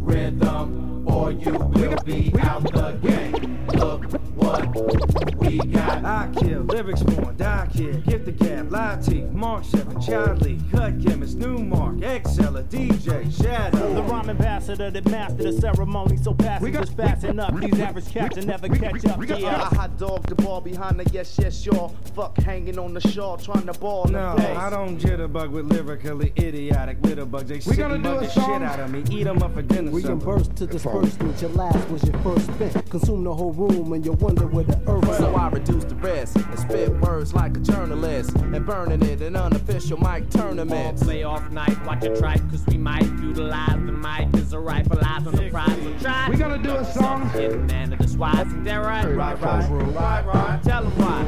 rhythm, 0.00 0.91
or 1.22 1.30
you 1.30 1.52
will 1.52 1.96
be 2.04 2.32
out 2.40 2.62
the 2.72 2.92
game. 3.00 3.66
Look 3.68 4.04
what 4.34 5.38
we 5.40 5.58
got. 5.58 6.04
I 6.04 6.28
kill, 6.36 6.62
lyrics 6.62 7.02
born, 7.04 7.36
die 7.36 7.68
kid, 7.72 8.04
Gift 8.04 8.28
of 8.28 8.38
Gab, 8.38 8.72
live 8.72 9.04
teeth, 9.06 9.30
Mark 9.30 9.64
7, 9.64 10.00
Child 10.00 10.42
Lee, 10.42 10.58
Cut 10.72 11.00
Chemist, 11.00 11.36
Nu-Mark, 11.38 12.02
Exceller, 12.02 12.64
DJ, 12.64 13.30
Shadow. 13.40 13.94
The 13.94 14.02
rhyme 14.02 14.30
ambassador 14.30 14.90
that 14.90 15.04
mastered 15.08 15.46
the 15.46 15.60
ceremony, 15.60 16.16
so 16.16 16.34
passengers 16.34 16.90
fasten 16.90 17.38
up. 17.38 17.54
These 17.60 17.78
average 17.78 18.10
cats 18.10 18.36
will 18.36 18.46
never 18.46 18.68
catch 18.68 19.04
up. 19.06 19.22
Yeah. 19.28 19.62
I 19.70 19.74
hot 19.74 19.96
dog 19.98 20.26
the 20.26 20.34
ball 20.34 20.60
behind 20.60 20.98
the 20.98 21.08
yes, 21.12 21.38
yes, 21.40 21.64
y'all. 21.64 21.94
Fuck 22.14 22.36
hanging 22.38 22.78
on 22.78 22.94
the 22.94 23.00
shawl, 23.00 23.36
trying 23.36 23.66
to 23.66 23.72
ball 23.74 24.06
in 24.06 24.12
No, 24.12 24.34
the 24.34 24.42
face. 24.42 24.56
I 24.58 24.70
don't 24.70 24.98
jitterbug 24.98 25.50
with 25.50 25.66
lyrically 25.66 26.32
idiotic 26.38 27.00
litterbugs. 27.02 27.46
They 27.46 27.60
sick 27.60 27.78
gonna 27.78 27.94
and 27.94 28.02
do 28.04 28.10
bug 28.10 28.22
a 28.22 28.26
the 28.26 28.32
song. 28.32 28.60
shit 28.60 28.62
out 28.68 28.80
of 28.80 28.90
me. 28.90 29.04
Eat 29.10 29.26
'em 29.26 29.42
up 29.42 29.54
for 29.54 29.62
dinner. 29.62 29.90
We 29.90 30.02
can 30.02 30.20
supper. 30.20 30.38
burst 30.38 30.56
to 30.56 30.66
disbursement. 31.12 31.42
Your 31.42 31.50
last 31.50 31.88
was 31.90 32.04
your 32.04 32.18
first 32.22 32.46
spit. 32.46 32.90
Consume 32.90 33.24
the 33.24 33.34
whole 33.34 33.52
room 33.52 33.92
and 33.92 34.04
you 34.04 34.12
wonder 34.12 34.46
where 34.46 34.64
the 34.64 34.78
earth 34.88 35.08
is. 35.08 35.18
So 35.18 35.34
I 35.34 35.48
reduce 35.48 35.84
the 35.84 35.94
rest 35.96 36.36
and 36.36 36.58
spit 36.58 36.90
words 37.00 37.34
like 37.34 37.56
a 37.56 37.60
journalist 37.60 38.36
and 38.36 38.66
burning 38.66 39.02
it 39.02 39.20
in 39.20 39.36
an 39.36 39.36
unofficial 39.36 39.98
mic 39.98 40.24
All 40.24 40.42
tournaments. 40.42 41.02
play 41.02 41.22
off 41.22 41.50
night, 41.50 41.76
watch 41.84 42.04
it 42.04 42.18
tripe, 42.18 42.40
cause 42.50 42.64
we 42.66 42.78
might 42.78 43.04
utilize 43.20 43.74
the 43.74 43.92
mic 43.92 44.28
as 44.34 44.52
a 44.52 44.58
rifle 44.58 44.98
eyes 45.04 45.26
on 45.26 45.34
the 45.34 45.50
prize. 45.50 45.76
So 45.82 45.98
try. 46.00 46.28
We 46.30 46.36
gonna 46.36 46.62
do 46.62 46.76
a 46.76 46.84
song. 46.84 47.30
Getting 47.32 47.66
man 47.66 47.92
of 47.92 47.98
the 47.98 48.08
swat. 48.08 48.46
Is 48.46 48.64
that 48.64 48.76
right? 48.76 49.04
Right, 49.04 49.40
right, 49.40 49.68
right, 49.70 50.26
right. 50.26 50.62
Tell 50.62 50.82
them 50.84 50.92
why. 50.98 51.22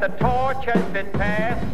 The 0.00 0.08
torch 0.18 0.66
has 0.66 0.84
been 0.92 1.10
passed 1.12 1.73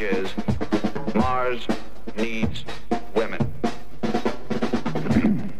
message 0.00 0.26
is 0.26 1.14
Mars 1.14 1.66
needs 2.16 2.64
women. 3.14 3.38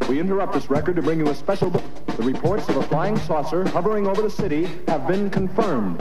We 0.09 0.21
interrupt 0.21 0.53
this 0.53 0.71
record 0.71 0.97
to 0.97 1.03
bring 1.03 1.19
you 1.19 1.29
a 1.29 1.35
special 1.35 1.71
book. 1.71 1.85
The 2.07 2.23
reports 2.23 2.69
of 2.69 2.77
a 2.77 2.83
flying 2.85 3.17
saucer 3.19 3.69
hovering 3.69 4.07
over 4.07 4.23
the 4.23 4.31
city 4.31 4.69
have 4.89 5.07
been 5.07 5.31
confirmed. 5.31 6.01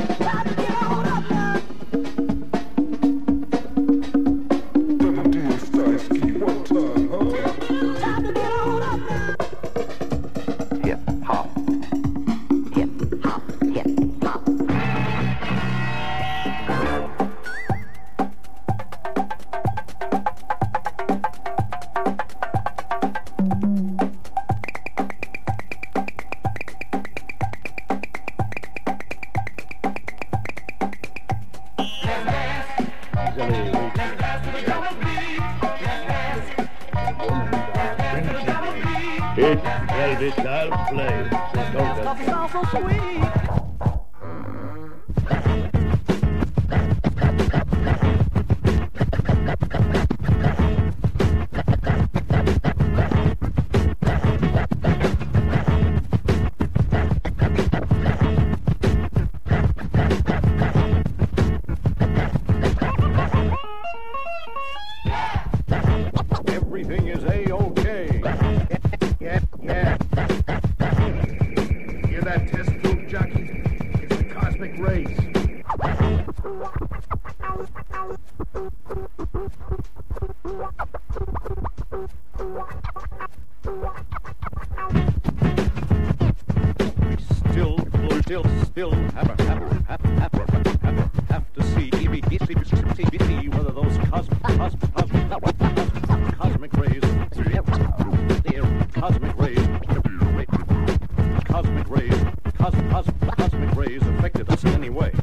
Rays, 102.60 102.74
cos, 102.92 103.06
cos, 103.22 103.36
cosmic 103.38 103.76
rays 103.76 104.02
affected 104.02 104.50
us 104.50 104.64
in 104.64 104.70
any 104.72 104.90
way. 104.90 105.14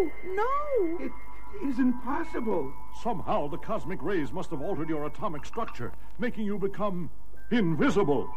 No, 0.00 0.10
no! 0.34 0.98
It 1.04 1.12
is 1.66 1.78
impossible. 1.78 2.72
Somehow 3.02 3.48
the 3.48 3.58
cosmic 3.58 4.02
rays 4.02 4.32
must 4.32 4.50
have 4.50 4.62
altered 4.62 4.88
your 4.88 5.06
atomic 5.06 5.44
structure, 5.44 5.92
making 6.18 6.44
you 6.44 6.58
become 6.58 7.10
invisible. 7.50 8.28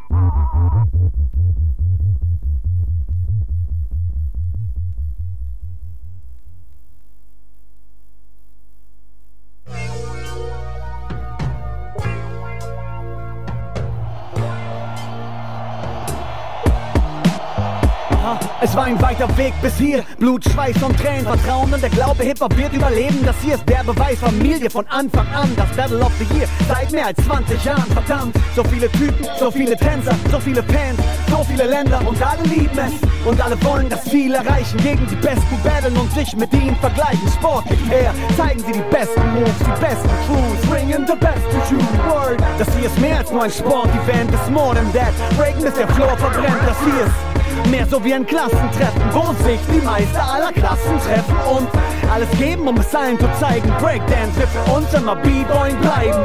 Es 18.63 18.73
war 18.77 18.85
ein 18.85 19.01
weiter 19.01 19.27
Weg 19.37 19.53
bis 19.61 19.77
hier. 19.77 20.05
Blut, 20.19 20.45
Schweiß 20.45 20.81
und 20.83 20.97
Tränen, 20.97 21.25
Vertrauen 21.25 21.73
und 21.73 21.83
der 21.83 21.89
Glaube, 21.89 22.23
Hip-Hop 22.23 22.55
wird 22.55 22.71
überleben. 22.71 23.19
Das 23.25 23.35
hier 23.41 23.55
ist 23.55 23.67
der 23.67 23.83
Beweis, 23.83 24.17
Familie 24.19 24.69
von 24.69 24.87
Anfang 24.87 25.27
an. 25.35 25.51
Das 25.57 25.69
Battle 25.75 25.99
of 25.99 26.13
the 26.17 26.23
Year 26.33 26.47
seit 26.69 26.89
mehr 26.93 27.07
als 27.07 27.17
20 27.25 27.61
Jahren. 27.65 27.83
Verdammt, 27.91 28.37
so 28.55 28.63
viele 28.63 28.89
Typen, 28.93 29.27
so 29.37 29.51
viele 29.51 29.75
Tänzer, 29.75 30.15
so 30.31 30.39
viele 30.39 30.63
Fans, 30.63 30.97
so 31.29 31.43
viele 31.43 31.65
Länder 31.65 31.99
und 32.07 32.25
alle 32.25 32.41
lieben 32.43 32.79
es. 32.79 33.27
Und 33.27 33.41
alle 33.43 33.61
wollen 33.65 33.89
das 33.89 34.05
Ziel 34.05 34.33
erreichen. 34.33 34.77
Gegen 34.77 35.05
die 35.07 35.15
Besten 35.17 35.59
battlen 35.61 35.97
und 35.97 36.13
sich 36.13 36.33
mit 36.37 36.53
ihnen 36.53 36.77
vergleichen. 36.77 37.27
Sportlich 37.33 37.81
fair, 37.89 38.13
zeigen 38.37 38.61
sie 38.61 38.71
die 38.71 38.85
besten 38.89 39.29
Moves, 39.33 39.59
die 39.59 39.81
besten 39.81 40.09
Crews. 40.25 40.69
Bringen 40.69 41.05
the 41.05 41.17
best 41.19 41.43
to 41.51 41.75
you. 41.75 41.81
Word, 42.09 42.41
das 42.57 42.73
hier 42.77 42.85
ist 42.85 42.99
mehr 43.01 43.17
als 43.17 43.29
nur 43.29 43.43
ein 43.43 43.51
Sportevent. 43.51 44.33
It's 44.33 44.49
more 44.49 44.73
than 44.73 44.89
that. 44.93 45.11
Breaken 45.35 45.63
bis 45.63 45.73
der 45.73 45.87
Floor 45.89 46.17
verbrennt. 46.17 46.63
Das 46.65 46.77
hier 46.85 47.03
ist 47.05 47.42
Mehr 47.69 47.85
so 47.87 48.03
wie 48.03 48.13
ein 48.13 48.25
Klassentreffen, 48.25 49.01
wo 49.11 49.33
sich 49.43 49.59
die 49.71 49.83
Meister 49.85 50.23
aller 50.23 50.51
Klassen 50.51 50.99
treffen 50.99 51.35
und 51.49 51.67
alles 52.11 52.29
geben, 52.37 52.67
um 52.67 52.77
es 52.77 52.93
allen 52.93 53.19
zu 53.19 53.27
zeigen. 53.39 53.71
Breakdance 53.79 54.35
wird 54.37 54.49
für 54.49 54.71
uns 54.71 54.93
immer 54.93 55.15
B-Boy 55.15 55.73
bleiben. 55.81 56.21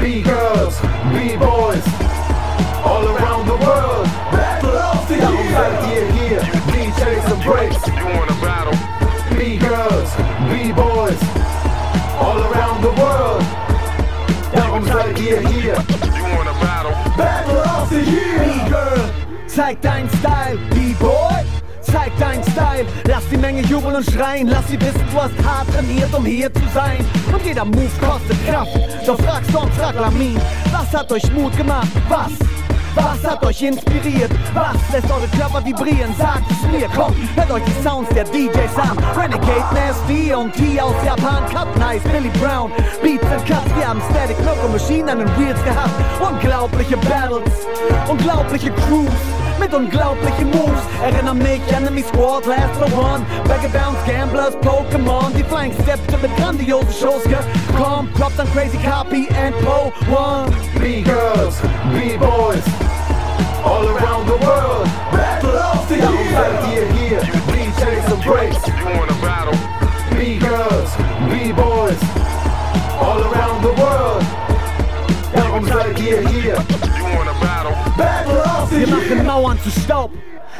B-Girls, 0.00 0.80
B-Boys, 1.12 1.84
all 2.84 3.06
around 3.06 3.46
the 3.46 3.58
world. 3.64 4.08
Battle 4.32 4.78
of 4.78 5.08
the 5.08 5.16
Darum 5.16 5.48
seid 5.50 5.78
ihr 5.92 6.06
hier, 6.12 6.40
DJs 6.72 7.32
and 7.32 7.44
Breaks. 7.44 7.86
You 7.86 8.06
wanna 8.16 8.36
battle? 8.40 8.78
B-Girls, 9.36 10.10
B-Boys, 10.50 11.20
all 12.20 12.38
around 12.38 12.82
the 12.82 12.92
world. 13.00 13.44
Darum 14.52 14.84
seid 14.86 15.18
ihr 15.18 15.40
hier. 15.48 15.74
You 16.16 16.24
wanna 16.36 16.54
battle? 16.60 16.94
Battle 17.16 17.58
of 17.58 17.90
the 17.90 18.02
Year. 18.02 18.38
B-Girl, 18.38 19.07
zeig 19.58 19.82
dein 19.82 20.08
Style, 20.20 20.56
B-Boy. 20.70 21.42
Zeig 21.80 22.12
dein 22.20 22.40
Style, 22.44 22.86
lass 23.08 23.28
die 23.28 23.36
Menge 23.36 23.62
jubeln 23.62 23.96
und 23.96 24.08
schreien. 24.08 24.46
Lass 24.46 24.68
sie 24.68 24.80
wissen, 24.80 25.02
du 25.10 25.20
hast 25.20 25.32
hart 25.44 25.66
trainiert, 25.74 26.14
um 26.14 26.24
hier 26.24 26.52
zu 26.54 26.62
sein. 26.72 26.98
Und 27.32 27.44
jeder 27.44 27.64
Move 27.64 27.90
kostet 28.00 28.36
Kraft. 28.46 28.78
Doch 29.04 29.18
frag 29.20 29.42
Storm, 29.48 29.68
frag 29.72 29.96
Lamin, 29.96 30.38
was 30.70 30.96
hat 30.96 31.10
euch 31.10 31.32
Mut 31.32 31.56
gemacht? 31.56 31.88
Was? 32.08 32.32
Was 32.94 33.30
hat 33.30 33.44
euch 33.44 33.62
inspiriert? 33.62 34.30
Was 34.54 34.76
lässt 34.92 35.10
eure 35.10 35.26
Körper 35.36 35.64
vibrieren? 35.64 36.14
Sagt 36.16 36.48
es 36.50 36.62
mir, 36.70 36.88
komm, 36.94 37.14
hört 37.34 37.50
euch 37.50 37.62
die 37.64 37.82
Sounds 37.82 38.08
der 38.10 38.24
DJs 38.24 38.76
an. 38.76 38.96
Renegade, 39.16 39.74
Nasty 39.74 40.32
und 40.34 40.52
T 40.52 40.80
aus 40.80 40.94
Japan, 41.04 41.44
Cut 41.50 41.76
Nice, 41.78 42.02
Billy 42.12 42.30
Brown, 42.40 42.70
Beats 43.02 43.26
and 43.26 43.44
Cuts, 43.46 43.74
wir 43.76 43.88
haben 43.88 44.02
Static, 44.10 44.36
Loco 44.44 44.68
Machine 44.68 45.10
an 45.10 45.18
den 45.18 45.28
Wheels 45.38 45.62
gehabt. 45.64 45.90
Unglaubliche 46.20 46.96
Battles, 46.96 47.66
unglaubliche 48.08 48.70
Crews. 48.72 49.37
Mit 49.58 49.74
unglaublichen 49.74 50.50
Moves 50.50 50.82
Erinnern 51.02 51.38
mich 51.38 51.60
an 51.74 51.84
Enemy 51.84 52.02
Squad, 52.02 52.46
Last 52.46 52.74
for 52.76 52.86
One 52.96 53.24
Bagger 53.46 53.68
Bounce, 53.70 53.98
Gamblers, 54.06 54.56
Pokémon 54.56 55.32
Die 55.36 55.44
Flying 55.44 55.72
Steps 55.82 56.02
mit 56.22 56.36
grandiosen 56.36 56.92
Shows 56.92 57.24
gekommen 57.24 58.12
Props 58.14 58.38
an 58.38 58.48
Crazy 58.52 58.78
Copy 58.78 59.28
and 59.36 59.54
Po 59.64 59.92
One 60.10 60.48
B-Girls, 60.80 61.60
B-Boys, 61.92 62.64
all 63.64 63.88
around 63.88 64.26
the 64.26 64.36
world. 64.46 64.86
Battle 65.10 65.50
of 65.50 65.88
the 65.88 65.96
Year. 65.96 66.06
Darum 66.06 66.28
seid 66.30 66.72
ihr 66.72 66.86
hier, 66.92 67.20
DJs 67.20 68.12
and 68.12 68.24
Breaks. 68.24 68.66
You 68.68 68.86
wanna 68.96 69.14
battle? 69.20 69.58
B-Girls, 70.16 70.90
B-Boys, 71.28 72.00
all 73.00 73.20
around 73.20 73.62
the 73.62 73.74
world. 73.82 74.24
Darum 75.34 75.66
seid 75.66 75.98
ihr 75.98 76.28
hier. 76.28 76.97
Wir 78.78 78.86
machen 78.86 79.26
Mauern 79.26 79.58
zu 79.64 79.70
Staub 79.70 80.12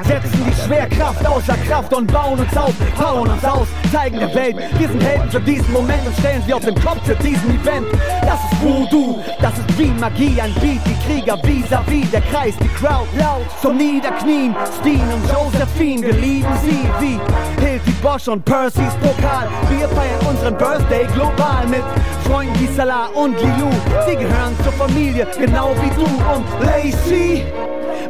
Setzen 0.04 0.44
die 0.46 0.62
Schwerkraft 0.62 1.26
außer 1.26 1.56
Kraft 1.66 1.92
und 1.92 2.12
bauen 2.12 2.38
uns 2.38 2.56
auf, 2.56 2.72
bauen 2.96 3.28
uns 3.28 3.44
aus, 3.44 3.66
zeigen 3.92 4.20
der 4.20 4.32
Welt, 4.32 4.56
wir 4.78 4.88
sind 4.88 5.02
Helden 5.02 5.28
für 5.28 5.40
diesen 5.40 5.72
Moment 5.72 6.06
und 6.06 6.16
stellen 6.18 6.42
sie 6.46 6.54
auf 6.54 6.64
den 6.64 6.76
Kopf 6.76 7.04
für 7.04 7.16
diesen 7.16 7.50
Event. 7.50 7.86
Das 8.22 8.38
ist 8.44 8.62
Voodoo, 8.62 9.18
das 9.40 9.58
ist 9.58 9.78
wie 9.78 9.88
Magie, 9.98 10.40
ein 10.40 10.54
Beat, 10.54 10.80
die 10.86 10.94
Krieger 11.04 11.36
vis-à-vis, 11.42 12.10
der 12.12 12.20
Kreis, 12.20 12.54
die 12.62 12.68
Crowd 12.68 13.08
laut 13.18 13.46
zum 13.60 13.76
Niederknien. 13.76 14.54
Steen 14.80 15.02
und 15.12 15.24
Josephine, 15.32 16.06
wir 16.06 16.14
lieben 16.14 16.58
sie 16.62 16.88
wie 17.00 17.64
Hilti 17.64 17.92
Bosch 18.00 18.28
und 18.28 18.44
Percy's 18.44 18.94
Pokal. 19.02 19.48
Wir 19.68 19.88
feiern 19.88 20.26
unseren 20.28 20.56
Birthday 20.56 21.06
global 21.12 21.66
mit 21.66 21.82
Freunden 22.24 22.58
wie 22.60 22.72
Salah 22.72 23.06
und 23.14 23.36
Lilou. 23.40 23.70
Sie 24.06 24.14
gehören 24.14 24.56
zur 24.62 24.72
Familie, 24.74 25.26
genau 25.38 25.74
wie 25.80 25.90
du 25.96 26.04
und 26.04 26.64
Lacey. 26.64 27.44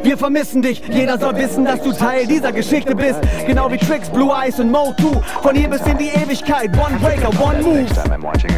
Wir 0.03 0.17
vermissen 0.17 0.61
dich, 0.61 0.81
jeder 0.89 1.17
soll 1.17 1.35
wissen, 1.35 1.65
dass 1.65 1.81
du 1.81 1.91
Teil 1.91 2.25
dieser 2.25 2.51
Geschichte 2.51 2.95
bist. 2.95 3.19
Genau 3.45 3.71
wie 3.71 3.77
Tricks, 3.77 4.09
Blue 4.09 4.31
Eyes 4.33 4.59
und 4.59 4.71
Mo 4.71 4.93
2. 4.99 5.21
Von 5.41 5.55
hier 5.55 5.69
bis 5.69 5.81
in 5.81 5.97
die 5.97 6.09
Ewigkeit, 6.09 6.69
One 6.77 6.97
Breaker, 6.99 7.29
One 7.41 7.61
Move. 7.61 7.83
Next 7.83 7.95
time 7.95 8.13
I'm 8.13 8.23
watching 8.23 8.49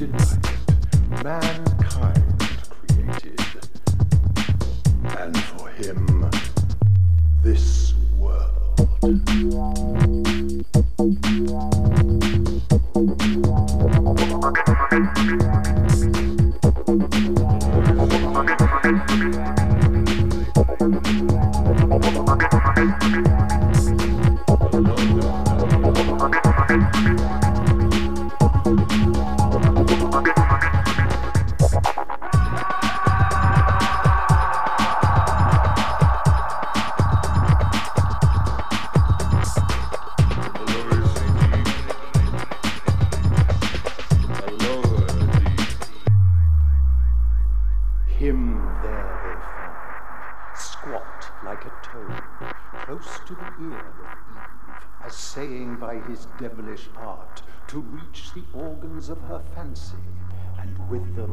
delight, 0.00 0.48
mankind 1.22 2.40
created. 2.70 3.40
And 5.18 5.36
for 5.36 5.68
him, 5.68 6.09
fancy, 59.70 59.96
and 60.58 60.90
with 60.90 61.16
them 61.16 61.32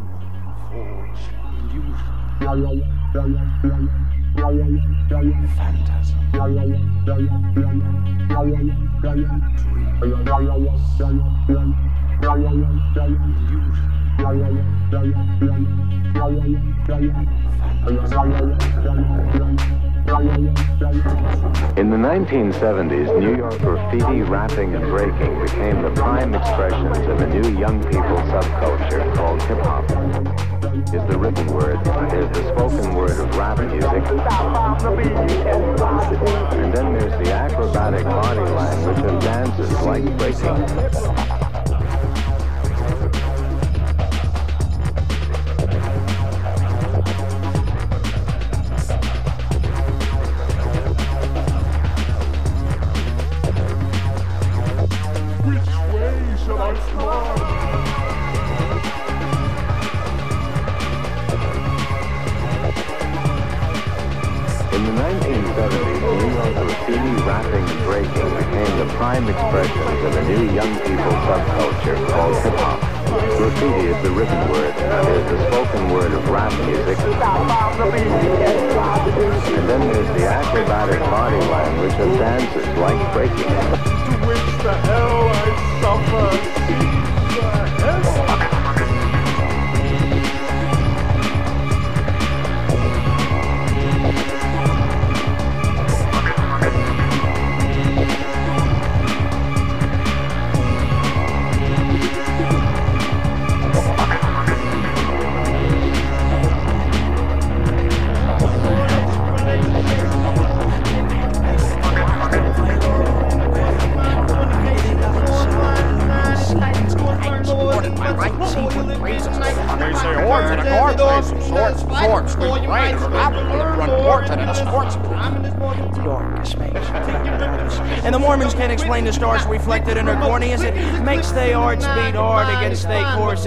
forge 0.69 1.17
illusion. 1.59 2.17
Phantasm. 5.55 6.17
In 20.07 21.89
the 21.89 21.97
1970s, 21.97 23.19
New 23.19 23.35
York 23.35 23.59
graffiti, 23.59 24.21
rapping, 24.21 24.73
and 24.73 24.85
breaking 24.85 25.37
became 25.41 25.81
the 25.81 25.89
prime 25.89 26.33
expressions 26.33 26.97
of 27.09 27.19
a 27.19 27.27
new 27.27 27.59
young 27.59 27.83
people 27.83 28.15
subculture 28.31 29.13
called 29.15 29.41
hip 29.41 29.57
hop. 29.59 29.83
Is 30.93 31.03
the 31.11 31.17
written 31.19 31.47
word, 31.47 31.83
there's 31.83 32.31
the 32.37 32.47
spoken 32.55 32.95
word 32.95 33.19
of 33.19 33.35
rap 33.35 33.59
music, 33.59 33.83
and 36.53 36.73
then 36.73 36.93
there's 36.93 37.27
the 37.27 37.33
acrobatic 37.33 38.05
body 38.05 38.39
language 38.39 38.99
of 38.99 39.19
dances 39.19 39.71
like 39.81 40.05
breaking. 40.17 41.46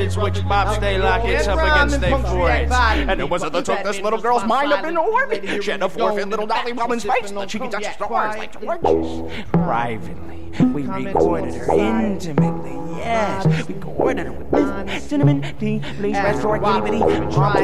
Corsets, 0.00 0.16
which 0.16 0.44
bops 0.44 0.80
they 0.80 0.98
lockets 0.98 1.46
up 1.46 1.58
against 1.58 2.00
their 2.00 2.18
foreheads. 2.18 2.72
And 2.72 3.20
it 3.20 3.28
was 3.28 3.42
it 3.42 3.52
the 3.52 3.62
took 3.62 3.82
this 3.82 4.00
little 4.00 4.20
girl's 4.20 4.44
mind 4.44 4.72
up 4.72 4.84
in 4.84 4.96
orbit. 4.96 5.62
She 5.62 5.70
had 5.70 5.82
a 5.82 5.88
four-fit 5.88 6.28
little 6.28 6.46
dolly 6.46 6.72
woman's 6.72 7.04
face, 7.04 7.30
and 7.30 7.50
she 7.50 7.58
could 7.58 7.70
touch 7.70 7.92
stars. 7.94 8.36
like 8.36 8.52
torches. 8.52 9.44
Privately, 9.52 10.49
we 10.72 10.82
recorded 10.82 11.54
her 11.54 11.78
intimately. 11.78 12.70
Yes, 12.98 13.46
we 13.46 13.74
recorded 13.74 14.26
her 14.26 14.32
with 14.32 15.02
cinnamon 15.02 15.42
tea, 15.58 15.80
please 15.96 16.14
rest 16.14 16.42
your 16.42 16.64
activity. 16.64 17.02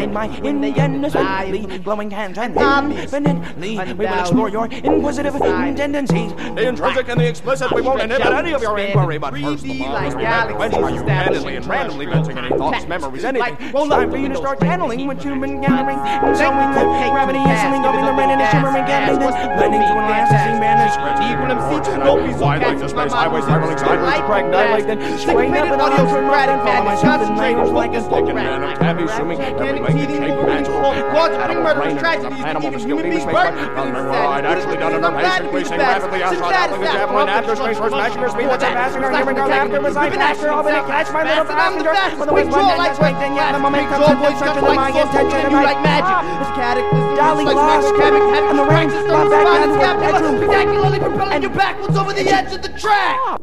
In 0.02 0.12
my 0.12 0.34
Indian 0.42 1.10
sweetly, 1.10 1.78
glowing 1.78 2.10
hands 2.10 2.38
and 2.38 2.56
infinitely. 2.56 3.78
We 3.78 3.92
will 3.92 4.20
explore 4.20 4.48
your 4.48 4.66
inquisitive 4.66 5.34
tendencies. 5.34 6.32
The 6.34 6.68
intrinsic 6.68 7.08
and 7.08 7.20
the 7.20 7.28
explicit, 7.28 7.72
we 7.72 7.82
won't 7.82 8.00
inhibit 8.02 8.26
any 8.26 8.52
of 8.52 8.62
your 8.62 8.78
inquiry, 8.78 9.18
but 9.18 9.36
first 9.36 9.62
the 9.62 9.78
models 9.78 10.14
remember 10.14 10.58
when 10.58 10.74
are 10.74 10.90
you 10.90 11.04
candidly 11.04 11.56
and 11.56 11.66
randomly 11.66 12.06
venting 12.06 12.38
any 12.38 12.56
thoughts, 12.56 12.86
memories, 12.86 13.24
anything? 13.24 13.72
Well, 13.72 13.88
time 13.88 14.10
for 14.10 14.16
you 14.16 14.28
to 14.28 14.36
start 14.36 14.60
channeling 14.60 15.06
what 15.06 15.24
you've 15.24 15.36
gathering. 15.40 15.98
And 15.98 16.36
so 16.36 16.50
we 16.50 16.64
take 16.74 17.12
gravity 17.12 17.38
and 17.38 17.58
something 17.60 17.82
going 17.82 18.04
the 18.04 18.12
rain 18.12 18.30
and 18.30 18.40
the 18.40 18.50
shimmering 18.50 18.84
gathering, 18.86 19.18
then 19.20 19.58
blending 19.58 19.80
to 19.80 19.92
an 19.92 20.04
elasticine 20.06 20.60
managed. 20.60 20.96
Evil 21.26 21.46
MC2 21.46 21.98
no 22.04 22.26
piece 22.26 22.40
Wide 22.40 22.62
the 22.80 22.88
space 22.88 23.12
highway 23.12 23.40
spiraling 23.40 23.78
sideways, 23.78 24.20
crack 24.26 24.50
dilate, 24.50 24.86
then 24.86 25.18
strain 25.18 25.54
up 25.54 25.66
and 25.72 25.80
audio 25.80 26.06
from 26.06 26.26
right 26.26 26.48
and 26.48 26.60
follow 26.62 26.84
myself 26.84 27.22
in 27.22 27.36
like 27.36 27.92
a 27.92 27.98
and 27.98 28.34
man 28.34 28.62
of 28.62 28.78
tabby 28.78 29.06
swimming, 29.08 29.40
every 29.40 29.80
lake 29.80 29.96
and 29.96 30.10
shape 30.10 30.36
magical. 30.46 30.80
Quadruple 31.10 31.62
murderous 31.62 31.98
tragedies, 31.98 32.44
animal 32.44 32.68
even 32.68 32.80
to 32.80 32.86
human 32.86 33.02
skill 33.02 33.02
beings 33.02 33.22
space. 33.22 33.34
I'd 33.36 34.44
actually 34.44 34.76
done 34.76 34.92
under 34.96 35.12
patient, 35.16 35.52
racing 35.52 35.78
rapidly 35.78 36.22
outside, 36.22 36.52
out 36.52 36.70
like 36.70 36.80
a 36.80 36.92
javelin, 36.92 37.28
after 37.28 37.56
space, 37.56 37.78
first 37.78 37.94
or 37.94 38.28
speed, 38.28 38.46
that's 38.46 38.62
a 38.62 38.70
passing, 38.72 39.04
or 39.04 39.10
human 39.16 39.34
girl, 39.34 39.50
after 39.50 39.80
was 39.80 39.96
I 39.96 40.10
faster, 40.10 40.48
I'll 40.50 40.64
catch 40.64 41.12
my 41.12 41.22
little 41.24 41.44
passenger, 41.44 41.94
when 42.16 42.28
the 42.28 42.34
wind 42.34 42.50
went 42.52 42.78
like 42.78 42.98
wait, 43.00 43.16
then 43.20 43.34
yeah, 43.34 43.52
the 43.52 43.58
moment 43.58 43.88
comes 43.88 44.06
to 44.06 44.14
construction 44.16 44.64
of 44.64 44.74
my 44.76 44.88
intention, 44.90 45.40
and 45.46 45.54
like 45.54 45.80
magic. 45.82 46.16
This 46.36 46.52
cataclysm 46.56 47.16
Dolly 47.16 47.44
lost, 47.44 47.94
and 47.96 48.58
the 48.58 48.64
rain 48.64 48.90
on 48.90 49.28
back 49.30 49.96
the 49.96 50.18
to 50.18 50.22
the 50.22 50.36
spectacularly 50.36 50.98
propelling 50.98 51.42
you 51.42 51.48
backwards 51.50 51.96
over 51.96 52.12
the 52.12 52.28
edge 52.28 52.52
of 52.52 52.62
the 52.62 52.65
track. 52.74 53.40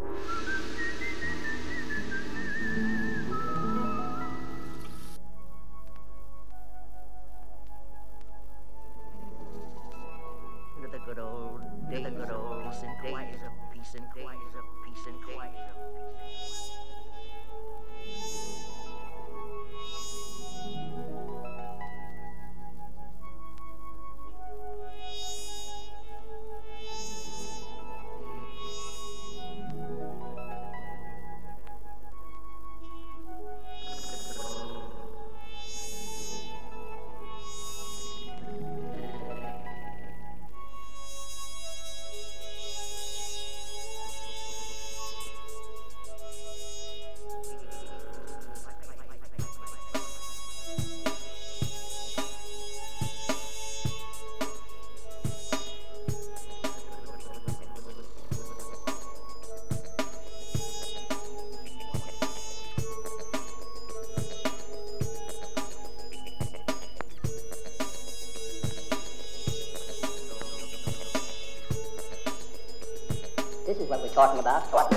Talking 74.23 74.39
about. 74.39 74.92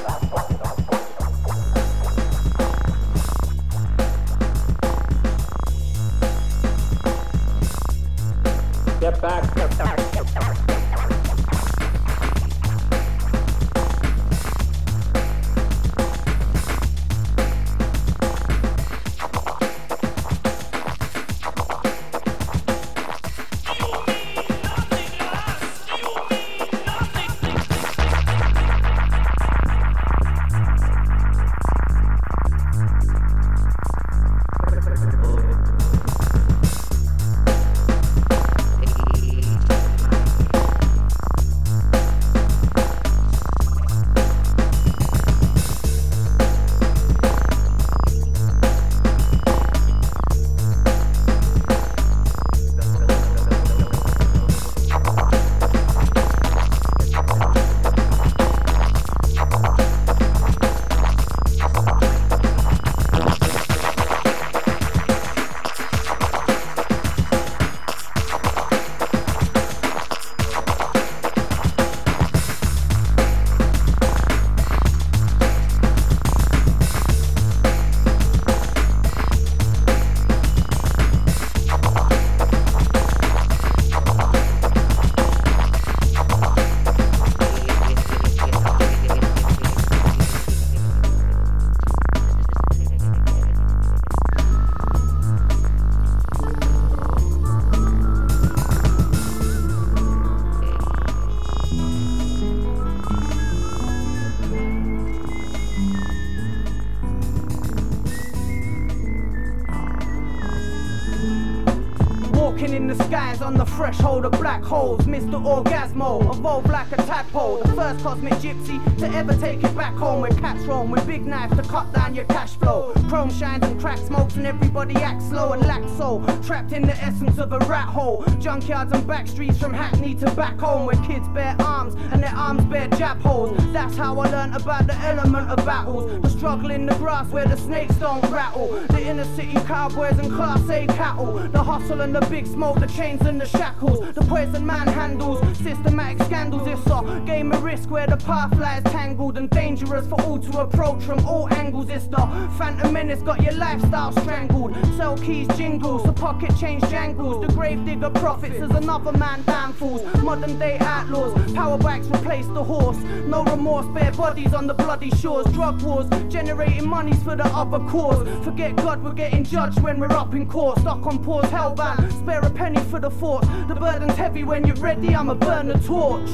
With. 120.90 121.06
Big 121.06 121.24
knives 121.24 121.56
to 121.56 121.62
cut 121.62 121.92
down 121.92 122.14
your 122.14 122.24
cash 122.24 122.56
flow. 122.56 122.92
Chrome 123.08 123.30
shines 123.30 123.64
and 123.64 123.80
crack 123.80 123.98
smokes 123.98 124.36
and 124.36 124.46
everybody 124.46 124.96
acts 124.96 125.28
slow 125.28 125.52
and 125.52 125.62
lacks 125.62 125.92
soul. 125.92 126.25
Trapped 126.46 126.70
in 126.70 126.82
the 126.82 126.96
essence 127.02 127.38
of 127.38 127.52
a 127.52 127.58
rat 127.66 127.88
hole. 127.88 128.22
Junkyards 128.38 128.92
and 128.92 129.04
back 129.04 129.26
streets 129.26 129.58
from 129.58 129.74
Hackney 129.74 130.14
to 130.14 130.30
back 130.30 130.56
home. 130.60 130.86
Where 130.86 130.94
kids 131.04 131.26
bear 131.30 131.56
arms 131.58 131.94
and 132.12 132.22
their 132.22 132.32
arms 132.36 132.64
bear 132.66 132.86
jab 132.90 133.20
holes. 133.20 133.58
That's 133.72 133.96
how 133.96 134.16
I 134.20 134.30
learned 134.30 134.54
about 134.54 134.86
the 134.86 134.94
element 134.94 135.50
of 135.50 135.66
battles. 135.66 136.22
The 136.22 136.30
struggle 136.30 136.70
in 136.70 136.86
the 136.86 136.94
grass 136.94 137.28
where 137.30 137.46
the 137.46 137.56
snakes 137.56 137.96
don't 137.96 138.22
rattle. 138.30 138.68
The 138.90 139.02
inner 139.02 139.24
city 139.34 139.54
cowboys 139.66 140.18
and 140.20 140.32
class 140.32 140.68
A 140.70 140.86
cattle. 140.86 141.32
The 141.48 141.62
hustle 141.62 142.00
and 142.02 142.14
the 142.14 142.20
big 142.26 142.46
smoke, 142.46 142.78
the 142.78 142.86
chains 142.86 143.22
and 143.22 143.40
the 143.40 143.46
shackles. 143.46 144.14
The 144.14 144.22
poison 144.22 144.64
man 144.64 144.86
handles, 144.86 145.40
systematic 145.58 146.22
scandals. 146.22 146.68
It's 146.68 146.86
a 146.86 147.22
game 147.26 147.50
of 147.50 147.64
risk 147.64 147.90
where 147.90 148.06
the 148.06 148.18
path 148.18 148.56
lies 148.56 148.84
tangled 148.84 149.36
and 149.36 149.50
dangerous 149.50 150.06
for 150.06 150.20
all 150.22 150.38
to 150.38 150.60
approach 150.60 151.02
from 151.02 151.26
all 151.26 151.52
angles. 151.54 151.88
It's 151.90 152.06
the 152.06 152.18
phantom 152.56 152.92
menace, 152.92 153.20
got 153.22 153.42
your 153.42 153.54
lifestyle 153.54 154.12
strangled. 154.12 154.76
Sell 154.96 155.18
keys 155.18 155.48
jingles, 155.56 156.04
the 156.04 156.12
pocket 156.38 156.56
change 156.58 156.82
jangles. 156.90 157.46
The 157.46 157.52
grave 157.54 157.84
digger 157.86 158.10
profits 158.10 158.56
as 158.56 158.70
another 158.70 159.12
man 159.12 159.42
downfalls. 159.44 160.02
Modern 160.22 160.58
day 160.58 160.76
outlaws, 160.80 161.32
power 161.52 161.78
bikes 161.78 162.06
replace 162.08 162.46
the 162.48 162.62
horse. 162.62 162.98
No 163.26 163.42
remorse, 163.44 163.86
bare 163.94 164.12
bodies 164.12 164.52
on 164.52 164.66
the 164.66 164.74
bloody 164.74 165.10
shores. 165.10 165.46
Drug 165.52 165.80
wars, 165.82 166.06
generating 166.28 166.88
monies 166.88 167.22
for 167.22 167.36
the 167.36 167.46
other 167.46 167.78
cause. 167.90 168.26
Forget 168.44 168.76
God, 168.76 169.02
we're 169.02 169.14
getting 169.14 169.44
judged 169.44 169.80
when 169.80 169.98
we're 169.98 170.12
up 170.12 170.34
in 170.34 170.46
court. 170.46 170.78
Stuck 170.80 171.06
on 171.06 171.24
pause, 171.24 171.46
hellbound. 171.46 172.12
Spare 172.20 172.40
a 172.40 172.50
penny 172.50 172.80
for 172.90 173.00
the 173.00 173.10
fort. 173.10 173.42
The 173.68 173.74
burden's 173.74 174.16
heavy 174.16 174.44
when 174.44 174.66
you're 174.66 174.76
ready, 174.76 175.14
I'ma 175.14 175.34
burn 175.34 175.68
the 175.68 175.78
torch. 175.78 176.30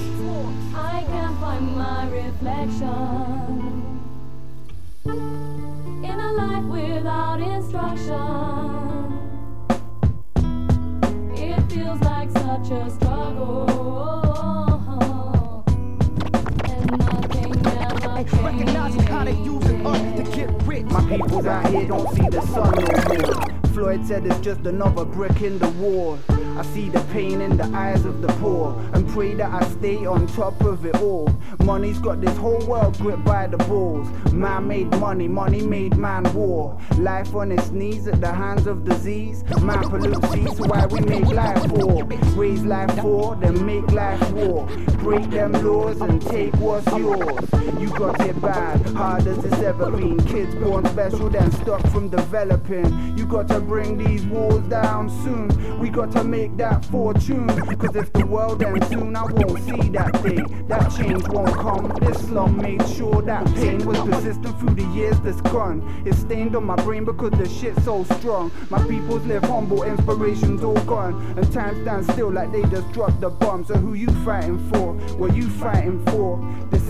I 0.75 1.05
can't 1.07 1.39
find 1.39 1.77
my 1.77 2.09
reflection 2.09 3.83
in 5.05 6.21
a 6.21 6.33
life 6.33 6.65
without 6.65 7.41
instruction. 7.41 8.92
Recognizing 18.43 19.03
how 19.03 19.25
they 19.25 19.33
using 19.33 19.87
us 19.87 19.99
uh, 19.99 20.17
to 20.17 20.37
get 20.37 20.63
rich. 20.63 20.85
My 20.85 21.01
peoples 21.09 21.47
out 21.47 21.71
here 21.71 21.89
don't 21.89 22.15
see 22.15 22.29
the 22.29 22.41
sun 22.43 22.73
no 22.73 23.43
more. 23.43 23.52
Floyd 23.73 24.07
said 24.07 24.27
it's 24.27 24.39
just 24.41 24.61
another 24.67 25.05
brick 25.07 25.41
in 25.41 25.59
the 25.59 25.69
wall. 25.71 26.19
I 26.59 26.63
see 26.75 26.91
the 26.91 27.01
pain 27.13 27.41
in 27.41 27.57
the 27.57 27.65
eyes 27.75 28.05
of 28.05 28.21
the 28.21 28.29
poor 28.35 28.79
and 28.93 29.09
pray 29.09 29.33
that 29.35 29.51
I 29.51 29.67
stay 29.71 30.05
on 30.05 30.27
top 30.27 30.61
of 30.61 30.85
it 30.85 30.97
all. 31.01 31.35
Money's 31.65 31.99
got 31.99 32.21
this 32.21 32.37
whole 32.37 32.65
world 32.67 32.99
gripped 32.99 33.25
by 33.25 33.47
the 33.47 33.57
balls. 33.57 34.07
Man 34.31 34.69
made 34.69 34.91
money, 34.99 35.29
money 35.29 35.63
made 35.63 35.97
man 35.97 36.25
war. 36.35 36.79
Life 36.99 37.35
on 37.35 37.51
its 37.51 37.71
knees 37.71 38.07
at 38.09 38.21
the 38.21 38.31
hands 38.31 38.67
of 38.67 38.85
disease. 38.85 39.43
Man 39.63 39.83
pollutes 39.89 40.57
so 40.57 40.67
why 40.67 40.85
we 40.87 41.01
make 41.01 41.25
life 41.27 41.67
for? 41.71 42.05
Raise 42.39 42.63
life 42.65 42.95
for, 43.01 43.37
then 43.37 43.65
make 43.65 43.91
life 43.93 44.33
war. 44.33 44.67
Break 44.99 45.31
them 45.31 45.53
laws 45.53 46.01
and 46.03 46.21
take 46.21 46.55
what's 46.57 46.87
yours. 46.89 47.49
You 47.81 47.89
got 47.97 48.21
it 48.21 48.41
bad, 48.43 48.85
hard 48.89 49.27
as 49.27 49.43
it's 49.45 49.61
ever 49.61 49.91
been. 49.91 50.23
Kids 50.27 50.55
born 50.57 50.85
special, 50.87 51.31
then 51.31 51.51
stuck 51.53 51.87
from 51.89 52.11
developing. 52.11 53.17
You 53.17 53.25
got 53.25 53.49
to 53.49 53.62
bring 53.63 53.97
these 53.97 54.25
walls 54.27 54.63
down 54.69 55.09
soon. 55.23 55.79
We 55.79 55.89
got 55.89 56.13
to 56.13 56.25
make 56.25 56.57
that 56.59 56.85
fortune. 56.87 57.49
Cause 57.77 57.97
if 57.97 58.13
the 58.13 58.27
world 58.27 58.63
ends 58.63 58.89
soon, 58.89 59.17
I 59.17 59.25
won't 59.25 59.59
see 59.65 59.89
that 59.91 60.13
day. 60.23 60.43
That 60.69 60.89
change 60.97 61.27
won't 61.29 61.55
come. 61.55 61.89
This 62.01 62.19
slum 62.27 62.59
made 62.59 62.87
sure 62.89 63.23
that 63.23 63.47
pain 63.55 63.85
was 63.85 63.99
persistent 64.01 64.59
through 64.61 64.75
the 64.75 64.87
years 64.95 65.19
that's 65.21 65.41
gone. 65.43 66.03
It's 66.07 66.19
stained 66.19 66.55
on 66.57 66.65
my 66.65 66.77
brain 66.77 67.05
because 67.05 67.33
the 67.33 67.49
shit's 67.49 67.85
so 67.85 68.05
strong. 68.05 68.51
My 68.71 68.83
peoples 68.87 69.25
live 69.27 69.45
humble, 69.45 69.83
inspiration's 69.83 70.63
all 70.63 70.81
gone. 70.85 71.15
And 71.37 71.53
time 71.53 71.83
stands 71.83 72.13
still 72.13 72.31
like 72.31 72.53
they 72.53 72.63
just 72.65 72.91
dropped 72.93 73.21
the 73.21 73.31
bomb. 73.31 73.65
So 73.65 73.75
who 73.75 73.95
you 73.95 74.09
fighting 74.25 74.59
for? 74.71 74.95
What 75.17 75.35
you 75.35 75.49
fighting 75.49 76.05
for? 76.07 76.39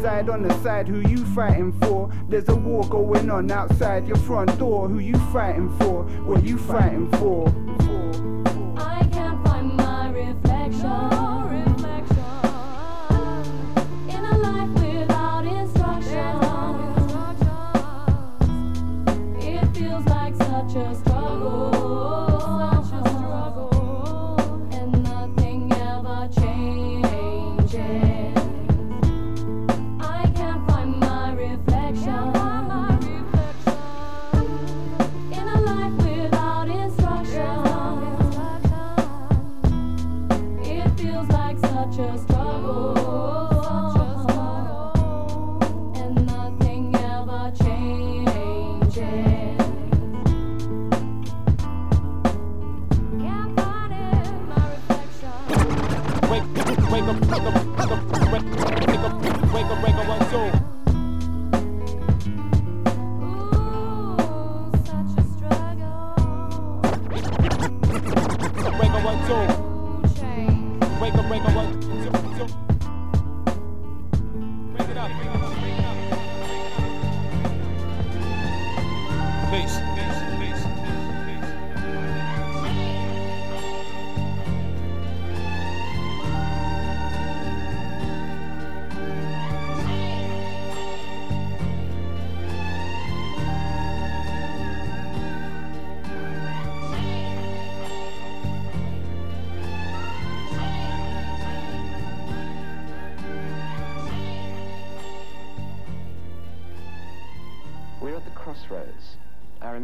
On 0.02 0.42
the 0.42 0.52
side 0.62 0.88
who 0.88 1.00
you 1.08 1.24
fighting 1.26 1.72
for. 1.80 2.10
There's 2.28 2.48
a 2.48 2.56
war 2.56 2.82
going 2.88 3.30
on 3.30 3.48
outside 3.52 4.08
your 4.08 4.16
front 4.16 4.58
door. 4.58 4.88
Who 4.88 4.98
you 4.98 5.14
fighting 5.32 5.70
for? 5.78 6.02
What 6.24 6.42
you 6.42 6.58
fighting 6.58 7.08
for? 7.12 7.48
I 8.76 9.08
can't 9.12 9.46
find 9.46 9.76
my 9.76 10.10
reflection. 10.10 10.90
In 14.08 14.24
a 14.24 14.38
life 14.38 14.74
without. 14.82 15.44
It 19.40 19.76
feels 19.76 20.04
like 20.06 20.34
such 20.36 20.74
a 20.76 20.94
struggle. 20.96 21.81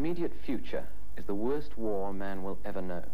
Immediate 0.08 0.32
future 0.46 0.84
is 1.18 1.24
the 1.26 1.34
worst 1.34 1.76
war 1.76 2.14
man 2.14 2.42
will 2.42 2.58
ever 2.64 2.80
know. 2.80 3.04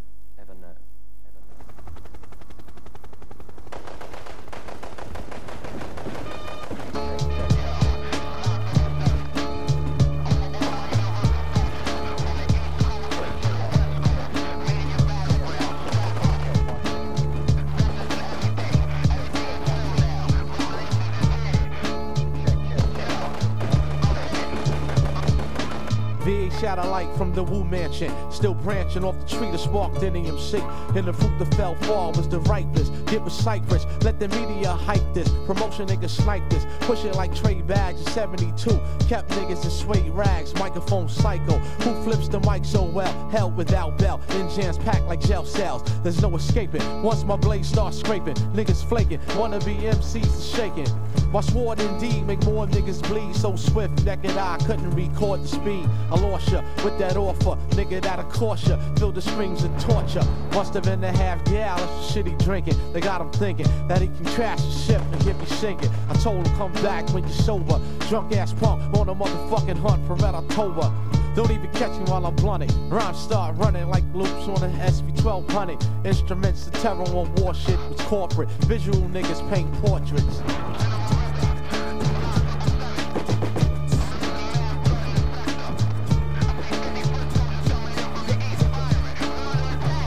Satellite 26.74 27.16
from 27.16 27.32
the 27.32 27.42
Wu 27.42 27.62
Mansion. 27.62 28.12
Still 28.32 28.54
branching 28.54 29.04
off 29.04 29.16
the 29.20 29.36
tree 29.36 29.48
that 29.52 29.58
sparked 29.58 30.02
in 30.02 30.14
the 30.14 30.26
MC. 30.26 30.58
And 30.96 31.06
the 31.06 31.12
fruit 31.12 31.38
that 31.38 31.54
fell 31.54 31.76
far 31.82 32.10
was 32.10 32.28
the 32.28 32.40
ripest. 32.40 32.92
Get 33.06 33.22
with 33.22 33.32
Cypress, 33.32 33.86
let 34.02 34.18
the 34.18 34.26
media 34.28 34.72
hype 34.72 35.14
this. 35.14 35.28
Promotion 35.46 35.86
niggas 35.86 36.10
snipe 36.10 36.48
this. 36.50 36.66
Push 36.80 37.04
it 37.04 37.14
like 37.14 37.32
trade 37.32 37.68
bags 37.68 38.00
in 38.00 38.06
72. 38.08 38.70
Kept 39.08 39.30
niggas 39.30 39.64
in 39.64 39.70
suede 39.70 40.10
rags, 40.10 40.52
microphone 40.56 41.08
psycho. 41.08 41.58
Who 41.84 42.02
flips 42.02 42.26
the 42.28 42.40
mic 42.40 42.64
so 42.64 42.82
well? 42.82 43.12
Hell 43.30 43.52
without 43.52 43.96
bell. 43.98 44.20
In 44.30 44.50
jams 44.50 44.78
packed 44.78 45.06
like 45.06 45.20
gel 45.20 45.44
cells. 45.44 45.82
There's 46.02 46.20
no 46.20 46.34
escaping. 46.34 46.82
Once 47.02 47.22
my 47.22 47.36
blade 47.36 47.64
starts 47.64 47.98
scraping, 48.00 48.34
niggas 48.52 48.84
flaking. 48.84 49.20
Wanna 49.36 49.60
be 49.60 49.74
MCs 49.76 50.56
shaking. 50.56 50.88
My 51.32 51.40
sword 51.40 51.80
indeed 51.80 52.26
make 52.26 52.44
more 52.44 52.66
niggas 52.66 53.02
bleed 53.08 53.34
so 53.34 53.56
swift. 53.56 54.04
Naked 54.04 54.36
eye 54.36 54.58
couldn't 54.66 54.90
record 54.90 55.42
the 55.42 55.48
speed. 55.48 55.88
I 56.10 56.20
lost 56.20 56.50
ya 56.50 56.62
with 56.84 56.98
that 56.98 57.16
offer. 57.16 57.56
Nigga 57.76 58.00
that'll 58.02 58.24
cost 58.26 58.68
ya. 58.68 58.76
Fill 58.96 59.12
the 59.12 59.22
strings 59.22 59.64
of 59.64 59.76
torture. 59.82 60.24
Must 60.52 60.74
have 60.74 60.84
been 60.84 61.02
a 61.02 61.12
half 61.12 61.44
gal. 61.44 61.76
That's 61.76 62.14
the 62.14 62.22
drinking. 62.44 62.76
They 62.92 63.00
got 63.00 63.20
him 63.20 63.30
thinking 63.32 63.66
that 63.88 64.00
he 64.00 64.08
can 64.08 64.24
crash 64.26 64.62
the 64.62 64.70
ship 64.70 65.02
and 65.12 65.24
get 65.24 65.38
me 65.38 65.46
sinking. 65.46 65.90
I 66.08 66.14
told 66.14 66.46
him 66.46 66.56
come 66.56 66.72
back 66.74 67.08
when 67.10 67.24
you're 67.24 67.32
sober. 67.32 67.80
Drunk 68.08 68.32
ass 68.36 68.52
punk 68.52 68.82
on 68.96 69.08
a 69.08 69.14
motherfucking 69.14 69.78
hunt 69.78 70.06
for 70.06 70.14
Red 70.14 70.34
October. 70.34 70.92
Don't 71.34 71.50
even 71.50 71.68
catch 71.72 71.98
me 71.98 72.04
while 72.04 72.24
I'm 72.26 72.36
blunting. 72.36 72.70
Rhymes 72.88 73.18
start 73.18 73.56
running 73.56 73.88
like 73.88 74.04
loops 74.14 74.46
on 74.46 74.62
an 74.62 74.78
SP1200. 74.78 76.06
Instruments, 76.06 76.66
the 76.66 76.70
terror 76.78 77.02
on 77.02 77.34
war 77.34 77.52
shit 77.54 77.78
was 77.88 78.00
corporate. 78.02 78.48
Visual 78.66 79.00
niggas 79.08 79.42
paint 79.50 79.72
portraits. 79.82 80.93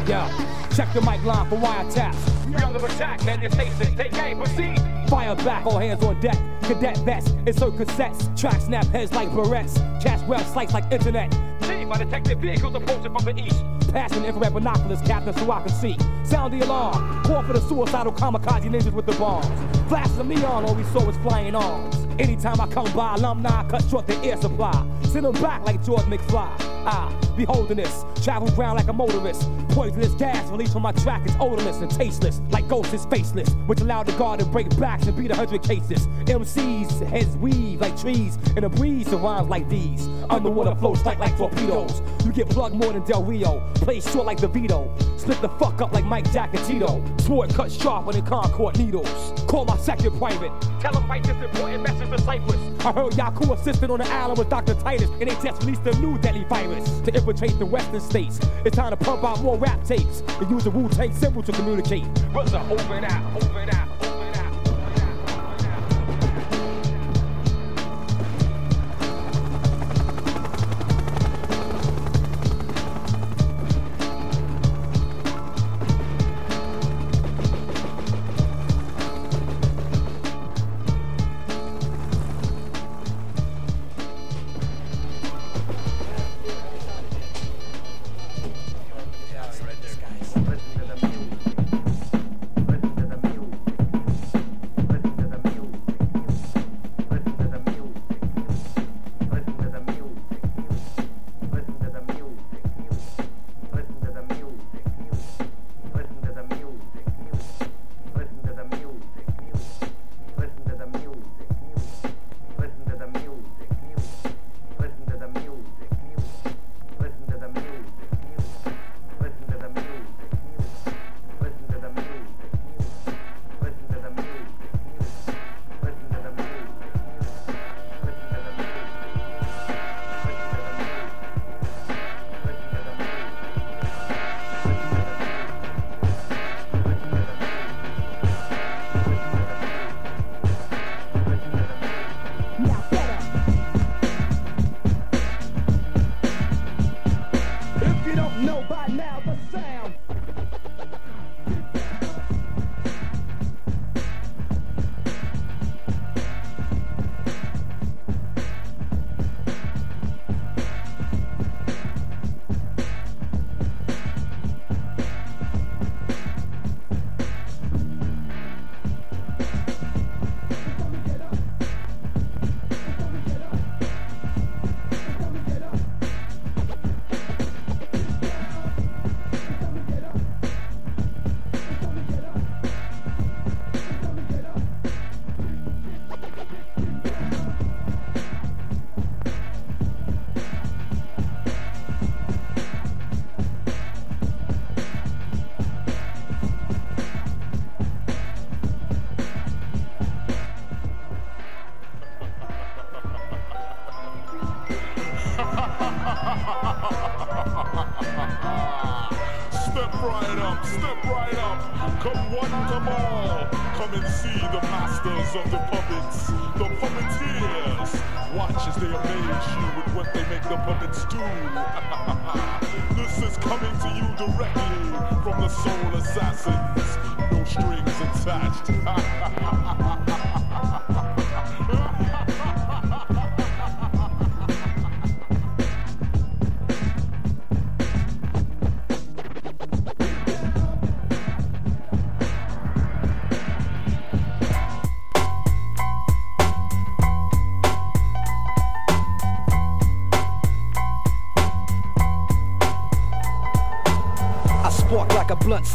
Yo, 0.08 0.26
check 0.74 0.88
the 0.94 1.02
mic 1.02 1.22
line 1.26 1.50
for 1.50 1.58
wiretaps. 1.58 2.64
Under 2.64 2.86
attack, 2.86 3.26
man, 3.26 3.42
your 3.42 3.52
station, 3.52 3.94
take 3.98 4.18
aim, 4.20 4.38
proceed. 4.38 4.80
Fire 5.10 5.36
back, 5.36 5.66
all 5.66 5.80
hands 5.80 6.02
on 6.02 6.18
deck. 6.22 6.38
Cadet 6.62 6.98
vests, 7.00 7.32
insert 7.46 7.74
cassettes. 7.74 8.40
Track 8.40 8.62
snap 8.62 8.86
heads 8.86 9.12
like 9.12 9.28
barrettes. 9.32 9.76
Cash 10.02 10.26
web 10.26 10.40
slice 10.46 10.72
like 10.72 10.90
internet. 10.94 11.30
Chief, 11.64 11.92
I 11.92 11.98
detected 11.98 12.40
vehicles 12.40 12.74
approaching 12.74 13.14
from 13.14 13.26
the 13.26 13.38
east. 13.38 13.62
Passing 13.92 14.24
infrared 14.24 14.54
binoculars, 14.54 15.02
captain, 15.02 15.34
so 15.34 15.52
I 15.52 15.62
can 15.62 15.74
see. 15.74 15.98
Sound 16.24 16.54
the 16.54 16.66
alarm. 16.66 17.24
Call 17.24 17.44
for 17.44 17.52
the 17.52 17.60
suicidal 17.60 18.14
kamikaze 18.14 18.70
ninjas 18.70 18.94
with 18.94 19.08
the 19.08 19.14
bombs. 19.14 19.46
Flashes 19.90 20.18
of 20.20 20.28
neon, 20.28 20.64
all 20.64 20.76
we 20.76 20.84
saw 20.84 21.06
was 21.06 21.18
flying 21.18 21.54
arms. 21.54 21.96
Anytime 22.18 22.62
I 22.62 22.68
come 22.68 22.90
by, 22.94 23.16
alumni 23.16 23.68
cut 23.68 23.84
short 23.90 24.08
the 24.08 24.16
air 24.24 24.38
supply. 24.38 24.72
Send 25.04 25.26
them 25.26 25.34
back 25.34 25.66
like 25.66 25.84
George 25.84 26.04
McFly. 26.04 26.48
Ah, 26.86 27.14
beholding 27.38 27.78
this, 27.78 28.04
travel 28.24 28.50
ground 28.52 28.78
like 28.78 28.88
a 28.88 28.94
motorist. 28.94 29.48
Poisonous 29.70 30.14
gas 30.16 30.50
released 30.50 30.74
from 30.74 30.82
my 30.82 30.92
track 30.92 31.26
is 31.26 31.36
odorless 31.40 31.78
and 31.78 31.92
tasteless, 31.92 32.42
like 32.50 32.68
ghosts 32.68 32.94
is 32.94 33.06
faceless, 33.06 33.50
which 33.68 33.80
allowed 33.82 34.08
the 34.08 34.12
guard 34.14 34.40
to 34.40 34.46
break 34.46 34.68
backs 34.80 35.06
and 35.08 35.16
beat 35.16 35.32
a 35.32 35.36
hundred 35.36 35.64
cases. 35.64 36.08
MCs 36.26 37.08
heads 37.08 37.38
weave 37.38 37.80
like 37.80 38.00
trees, 38.00 38.38
and 38.56 38.66
a 38.66 38.70
breeze 38.70 39.08
surrounds 39.08 39.50
like 39.50 39.70
these. 39.70 40.08
Underwater 40.30 40.76
flows 40.76 41.02
tight 41.04 41.20
like 41.20 41.38
torpedoes. 41.38 42.02
You 42.26 42.32
get 42.34 42.50
plugged 42.50 42.76
more 42.76 42.92
than 42.92 43.04
Del 43.06 43.24
Rio. 43.24 43.62
Play 43.76 44.02
short 44.02 44.26
like 44.26 44.40
the 44.40 44.48
Vito. 44.48 44.92
Split 45.18 45.40
the 45.42 45.50
fuck 45.50 45.82
up 45.82 45.94
like 45.94 46.06
Mike 46.06 46.32
Jack 46.32 46.54
and 46.54 46.66
Tito. 46.66 47.04
Sword 47.20 47.54
cut 47.54 47.72
sharper 47.72 48.12
than 48.12 48.26
Concorde 48.26 48.78
needles. 48.78 49.34
Call 49.48 49.66
my 49.66 49.78
second 49.78 50.18
private. 50.18 50.52
Tell 50.80 50.92
them 50.92 51.08
write 51.08 51.24
this 51.24 51.38
important 51.42 51.84
message 51.84 52.10
to 52.10 52.22
Cypress. 52.22 52.86
I 52.86 52.92
heard 52.92 53.14
Yaku 53.14 53.54
assisted 53.54 53.90
on 53.90 54.00
the 54.00 54.10
island 54.10 54.38
with 54.38 54.50
Dr. 54.50 54.74
Titus, 54.76 55.10
and 55.10 55.30
they 55.30 55.36
just 55.44 55.62
released 55.62 55.86
a 55.86 56.00
new 56.00 56.18
deadly 56.18 56.44
virus 56.46 57.00
to 57.02 57.12
infiltrate 57.28 57.60
the 57.60 57.66
western 57.66 58.00
states. 58.00 58.40
It's 58.64 58.76
time 58.76 58.92
to 58.92 58.98
pump 58.98 59.24
out 59.24 59.42
more 59.42 59.58
rap 59.58 59.84
tapes 59.84 60.22
and 60.40 60.50
use 60.50 60.64
the 60.64 60.72
Wu 60.72 60.88
Tang 60.88 61.14
symbol 61.14 61.44
to 61.44 61.52
communicate. 61.52 62.06
What's 62.32 62.54
up? 62.54 62.70
Over 62.70 62.94
and 62.94 63.06
out, 63.06 63.44
over 63.44 63.60
and 63.60 63.74
out. 63.74 63.77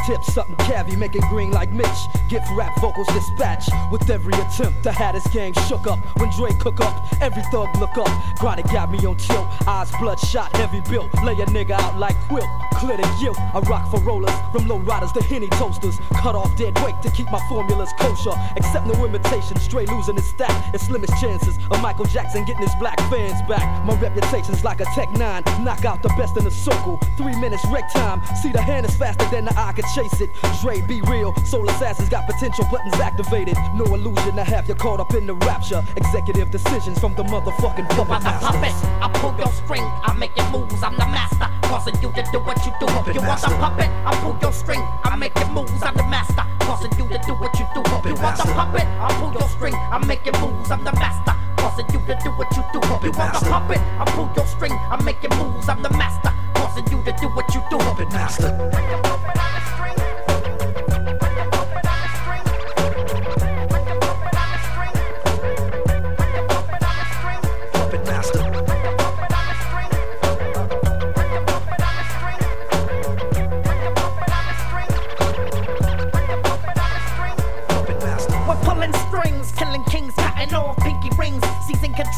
Tip, 0.06 0.24
something 0.24 0.56
cavy, 0.66 0.96
make 0.96 1.14
it 1.14 1.22
green 1.30 1.50
like 1.52 1.70
Mitch. 1.70 1.88
Gift 2.28 2.46
rap 2.56 2.78
vocals 2.80 3.06
dispatch 3.08 3.68
with 3.90 4.08
every 4.10 4.34
attempt. 4.34 4.86
I 4.86 4.92
had 4.92 5.12
Hatters 5.12 5.26
gang 5.34 5.52
shook 5.68 5.86
up 5.86 5.98
when 6.18 6.30
Dre 6.30 6.52
cook 6.58 6.80
up. 6.80 7.04
Every 7.20 7.42
thug 7.50 7.76
look 7.78 7.98
up. 7.98 8.08
Grotty 8.38 8.62
got 8.72 8.90
me 8.90 9.04
on 9.04 9.16
tilt, 9.16 9.46
eyes 9.68 9.90
bloodshot, 10.00 10.56
heavy 10.56 10.80
built. 10.88 11.12
Lay 11.22 11.34
a 11.34 11.46
nigga 11.46 11.72
out 11.72 11.98
like 11.98 12.16
quilt, 12.28 12.48
clear 12.82 12.96
the 12.96 13.16
guilt. 13.20 13.38
I 13.38 13.60
rock 13.70 13.88
for 13.90 14.00
rollers, 14.00 14.34
from 14.50 14.66
low 14.66 14.78
riders 14.78 15.12
to 15.12 15.22
henny 15.22 15.46
toasters. 15.60 16.00
Cut 16.20 16.34
off 16.34 16.50
dead 16.58 16.76
weight 16.82 17.00
to 17.02 17.10
keep 17.12 17.30
my 17.30 17.40
formulas 17.48 17.90
kosher. 17.98 18.34
Accept 18.56 18.86
no 18.86 19.04
imitation, 19.04 19.56
straight 19.60 19.88
losing 19.88 20.16
his 20.16 20.26
stack. 20.26 20.74
It's 20.74 20.86
slimmest 20.86 21.14
chances 21.20 21.56
of 21.70 21.80
Michael 21.80 22.06
Jackson 22.06 22.44
getting 22.44 22.62
his 22.62 22.74
black 22.80 22.98
fans 23.08 23.40
back. 23.48 23.62
My 23.86 23.94
reputation's 24.00 24.64
like 24.64 24.80
a 24.80 24.84
Tech 24.96 25.10
9, 25.12 25.44
knock 25.62 25.84
out 25.84 26.02
the 26.02 26.08
best 26.18 26.36
in 26.36 26.44
the 26.44 26.50
circle. 26.50 26.98
Three 27.16 27.36
minutes 27.36 27.64
wreck 27.70 27.88
time, 27.92 28.20
see 28.42 28.50
the 28.50 28.60
hand 28.60 28.84
is 28.84 28.96
faster 28.96 29.26
than 29.30 29.44
the 29.44 29.54
eye 29.56 29.72
can 29.72 29.84
chase 29.94 30.20
it. 30.20 30.30
Dre, 30.60 30.80
be 30.80 31.00
real, 31.02 31.34
soul 31.44 31.68
assassins 31.68 32.08
got 32.08 32.26
potential 32.26 32.66
buttons 32.70 32.94
activated. 32.94 33.56
No 33.74 33.84
illusion 33.94 34.34
to 34.34 34.44
have 34.44 34.68
you 34.68 34.74
caught 34.74 34.98
up 34.98 35.14
in 35.14 35.26
the 35.26 35.34
rapture. 35.34 35.84
Executive 35.96 36.50
decisions 36.50 36.98
from 36.98 37.14
the 37.14 37.22
motherfucking 37.22 37.88
puppet 37.90 38.22
puppet. 38.22 38.24
masters. 38.24 38.88
I 39.00 39.10
pull 39.14 39.36
your 39.38 39.52
string, 39.52 39.84
I 40.02 40.14
make 40.18 40.36
your 40.36 40.50
moves, 40.50 40.82
I'm 40.82 40.94
the 40.94 41.06
master. 41.06 41.61
Causing 41.72 41.94
you 42.02 42.12
to 42.12 42.22
do 42.30 42.38
what 42.40 42.58
you 42.66 42.72
do. 42.78 42.84
you 43.14 43.26
want 43.26 43.40
the 43.40 43.48
puppet? 43.56 43.88
I 44.04 44.12
pull 44.20 44.36
your 44.42 44.52
string, 44.52 44.78
I 45.04 45.16
make 45.16 45.34
your 45.34 45.48
moves, 45.48 45.82
I'm 45.82 45.94
the 45.96 46.02
master. 46.02 46.44
Causing 46.60 46.92
you 46.98 47.08
to 47.08 47.18
do 47.26 47.32
what 47.32 47.58
you 47.58 47.64
do. 47.72 47.80
you 48.10 48.14
want 48.16 48.36
the 48.36 48.44
puppet? 48.52 48.84
I 48.84 49.08
pull 49.18 49.32
your 49.32 49.48
string, 49.48 49.74
I 49.74 49.96
make 50.04 50.22
your 50.26 50.38
moves, 50.38 50.70
I'm 50.70 50.84
the 50.84 50.92
master. 50.92 51.34
Causing 51.56 51.86
you 51.86 52.00
to 52.06 52.18
do 52.22 52.30
what 52.32 52.54
you 52.54 52.62
do. 52.74 52.80
you 53.06 53.12
want 53.12 53.32
the 53.32 53.48
puppet? 53.48 53.78
I 53.78 54.04
pull 54.12 54.30
your 54.36 54.46
string, 54.46 54.72
I 54.72 55.02
make 55.02 55.22
your 55.22 55.34
moves, 55.34 55.66
I'm 55.66 55.82
the 55.82 55.88
master. 55.96 56.34
Causing 56.52 56.86
you 56.88 57.02
to 57.04 57.12
do 57.18 57.28
what 57.28 57.54
you 57.54 57.62
do. 57.70 57.78
Puppet 57.78 58.12
master. 58.12 59.41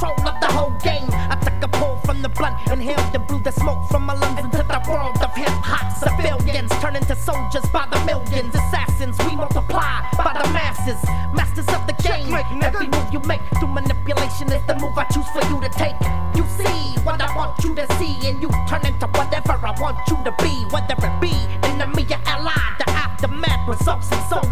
Control 0.05 0.29
of 0.29 0.41
the 0.41 0.47
whole 0.47 0.71
game. 0.83 1.09
I 1.11 1.37
took 1.37 1.63
a 1.63 1.69
pull 1.69 1.97
from 2.05 2.23
the 2.23 2.29
blunt, 2.29 2.57
inhaled 2.71 3.15
and 3.15 3.27
blew 3.27 3.41
the 3.41 3.53
smoke 3.53 3.89
from 3.89 4.05
my 4.05 4.15
lungs 4.15 4.45
into 4.45 4.59
the 4.59 4.81
world 4.89 5.17
of 5.23 5.35
hip 5.35 5.49
hop. 5.49 5.93
Civilians 5.97 6.71
turn 6.81 6.97
into 6.97 7.17
soldiers 7.17 7.65
by 7.73 7.87
the 7.91 7.99
millions, 8.05 8.55
assassins 8.55 9.17
we 9.25 9.37
multiply 9.37 10.03
by 10.17 10.33
the 10.43 10.49
masses, 10.53 11.01
masters 11.33 11.69
of 11.69 11.87
the 11.87 11.95
game. 12.03 12.33
Every 12.63 12.89
move 12.89 13.09
you 13.13 13.21
make 13.21 13.41
through 13.59 13.73
manipulation 13.73 14.53
is 14.53 14.63
the 14.67 14.77
move 14.77 14.97
I 14.97 15.05
choose 15.05 15.29
for 15.33 15.45
you 15.49 15.61
to 15.61 15.71
take. 15.71 15.97
You 16.37 16.45
see 16.59 17.01
what 17.05 17.21
I 17.21 17.35
want 17.37 17.63
you 17.65 17.75
to 17.75 17.87
see, 17.97 18.15
and 18.29 18.43
you 18.43 18.51
turn 18.69 18.85
into 18.87 19.07
whatever 19.19 19.53
I 19.53 19.73
want 19.81 19.99
you 20.09 20.17
to 20.25 20.33
be, 20.43 20.53
whether 20.73 20.97
it 20.99 21.15
be 21.21 21.35
enemy 21.69 22.05
or 22.11 22.21
ally. 22.27 22.61
The 22.79 22.89
aftermath 22.91 23.69
results 23.69 24.11
in 24.13 24.21
soul 24.29 24.45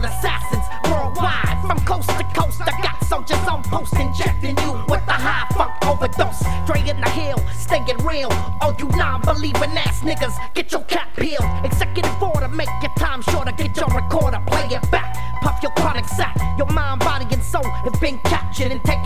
you 9.41 9.53
non-believing 9.53 9.79
ass 9.79 10.01
niggas, 10.01 10.35
get 10.55 10.73
your 10.73 10.83
cap 10.83 11.15
peeled. 11.17 11.45
Executive 11.65 12.23
order, 12.23 12.49
make 12.49 12.69
your 12.83 12.93
time 12.99 13.23
shorter. 13.23 13.53
Get 13.53 13.77
your 13.77 13.89
recorder, 13.89 14.41
play 14.47 14.67
it 14.67 14.91
back. 14.91 15.17
Puff 15.43 15.63
your 15.63 15.73
chronic 15.73 16.07
sack. 16.07 16.37
Your 16.59 16.71
mind, 16.73 17.01
body, 17.01 17.27
and 17.33 17.43
soul 17.43 17.65
have 17.65 18.01
been 18.01 18.19
captured 18.25 18.73
and 18.73 18.83
taken 18.85 19.02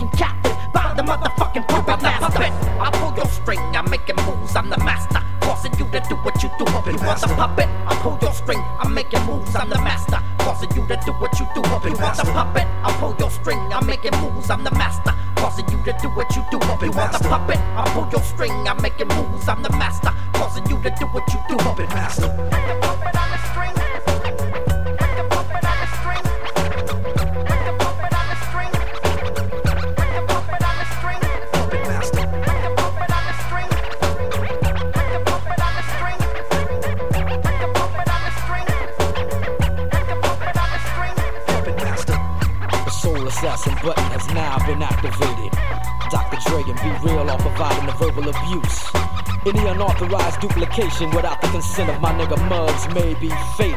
duplication 50.77 51.09
without 51.15 51.41
the 51.41 51.47
consent 51.47 51.89
of 51.89 51.99
my 52.01 52.11
nigga 52.13 52.37
Muggs 52.49 52.93
may 52.93 53.13
be 53.15 53.29
fatal. 53.57 53.76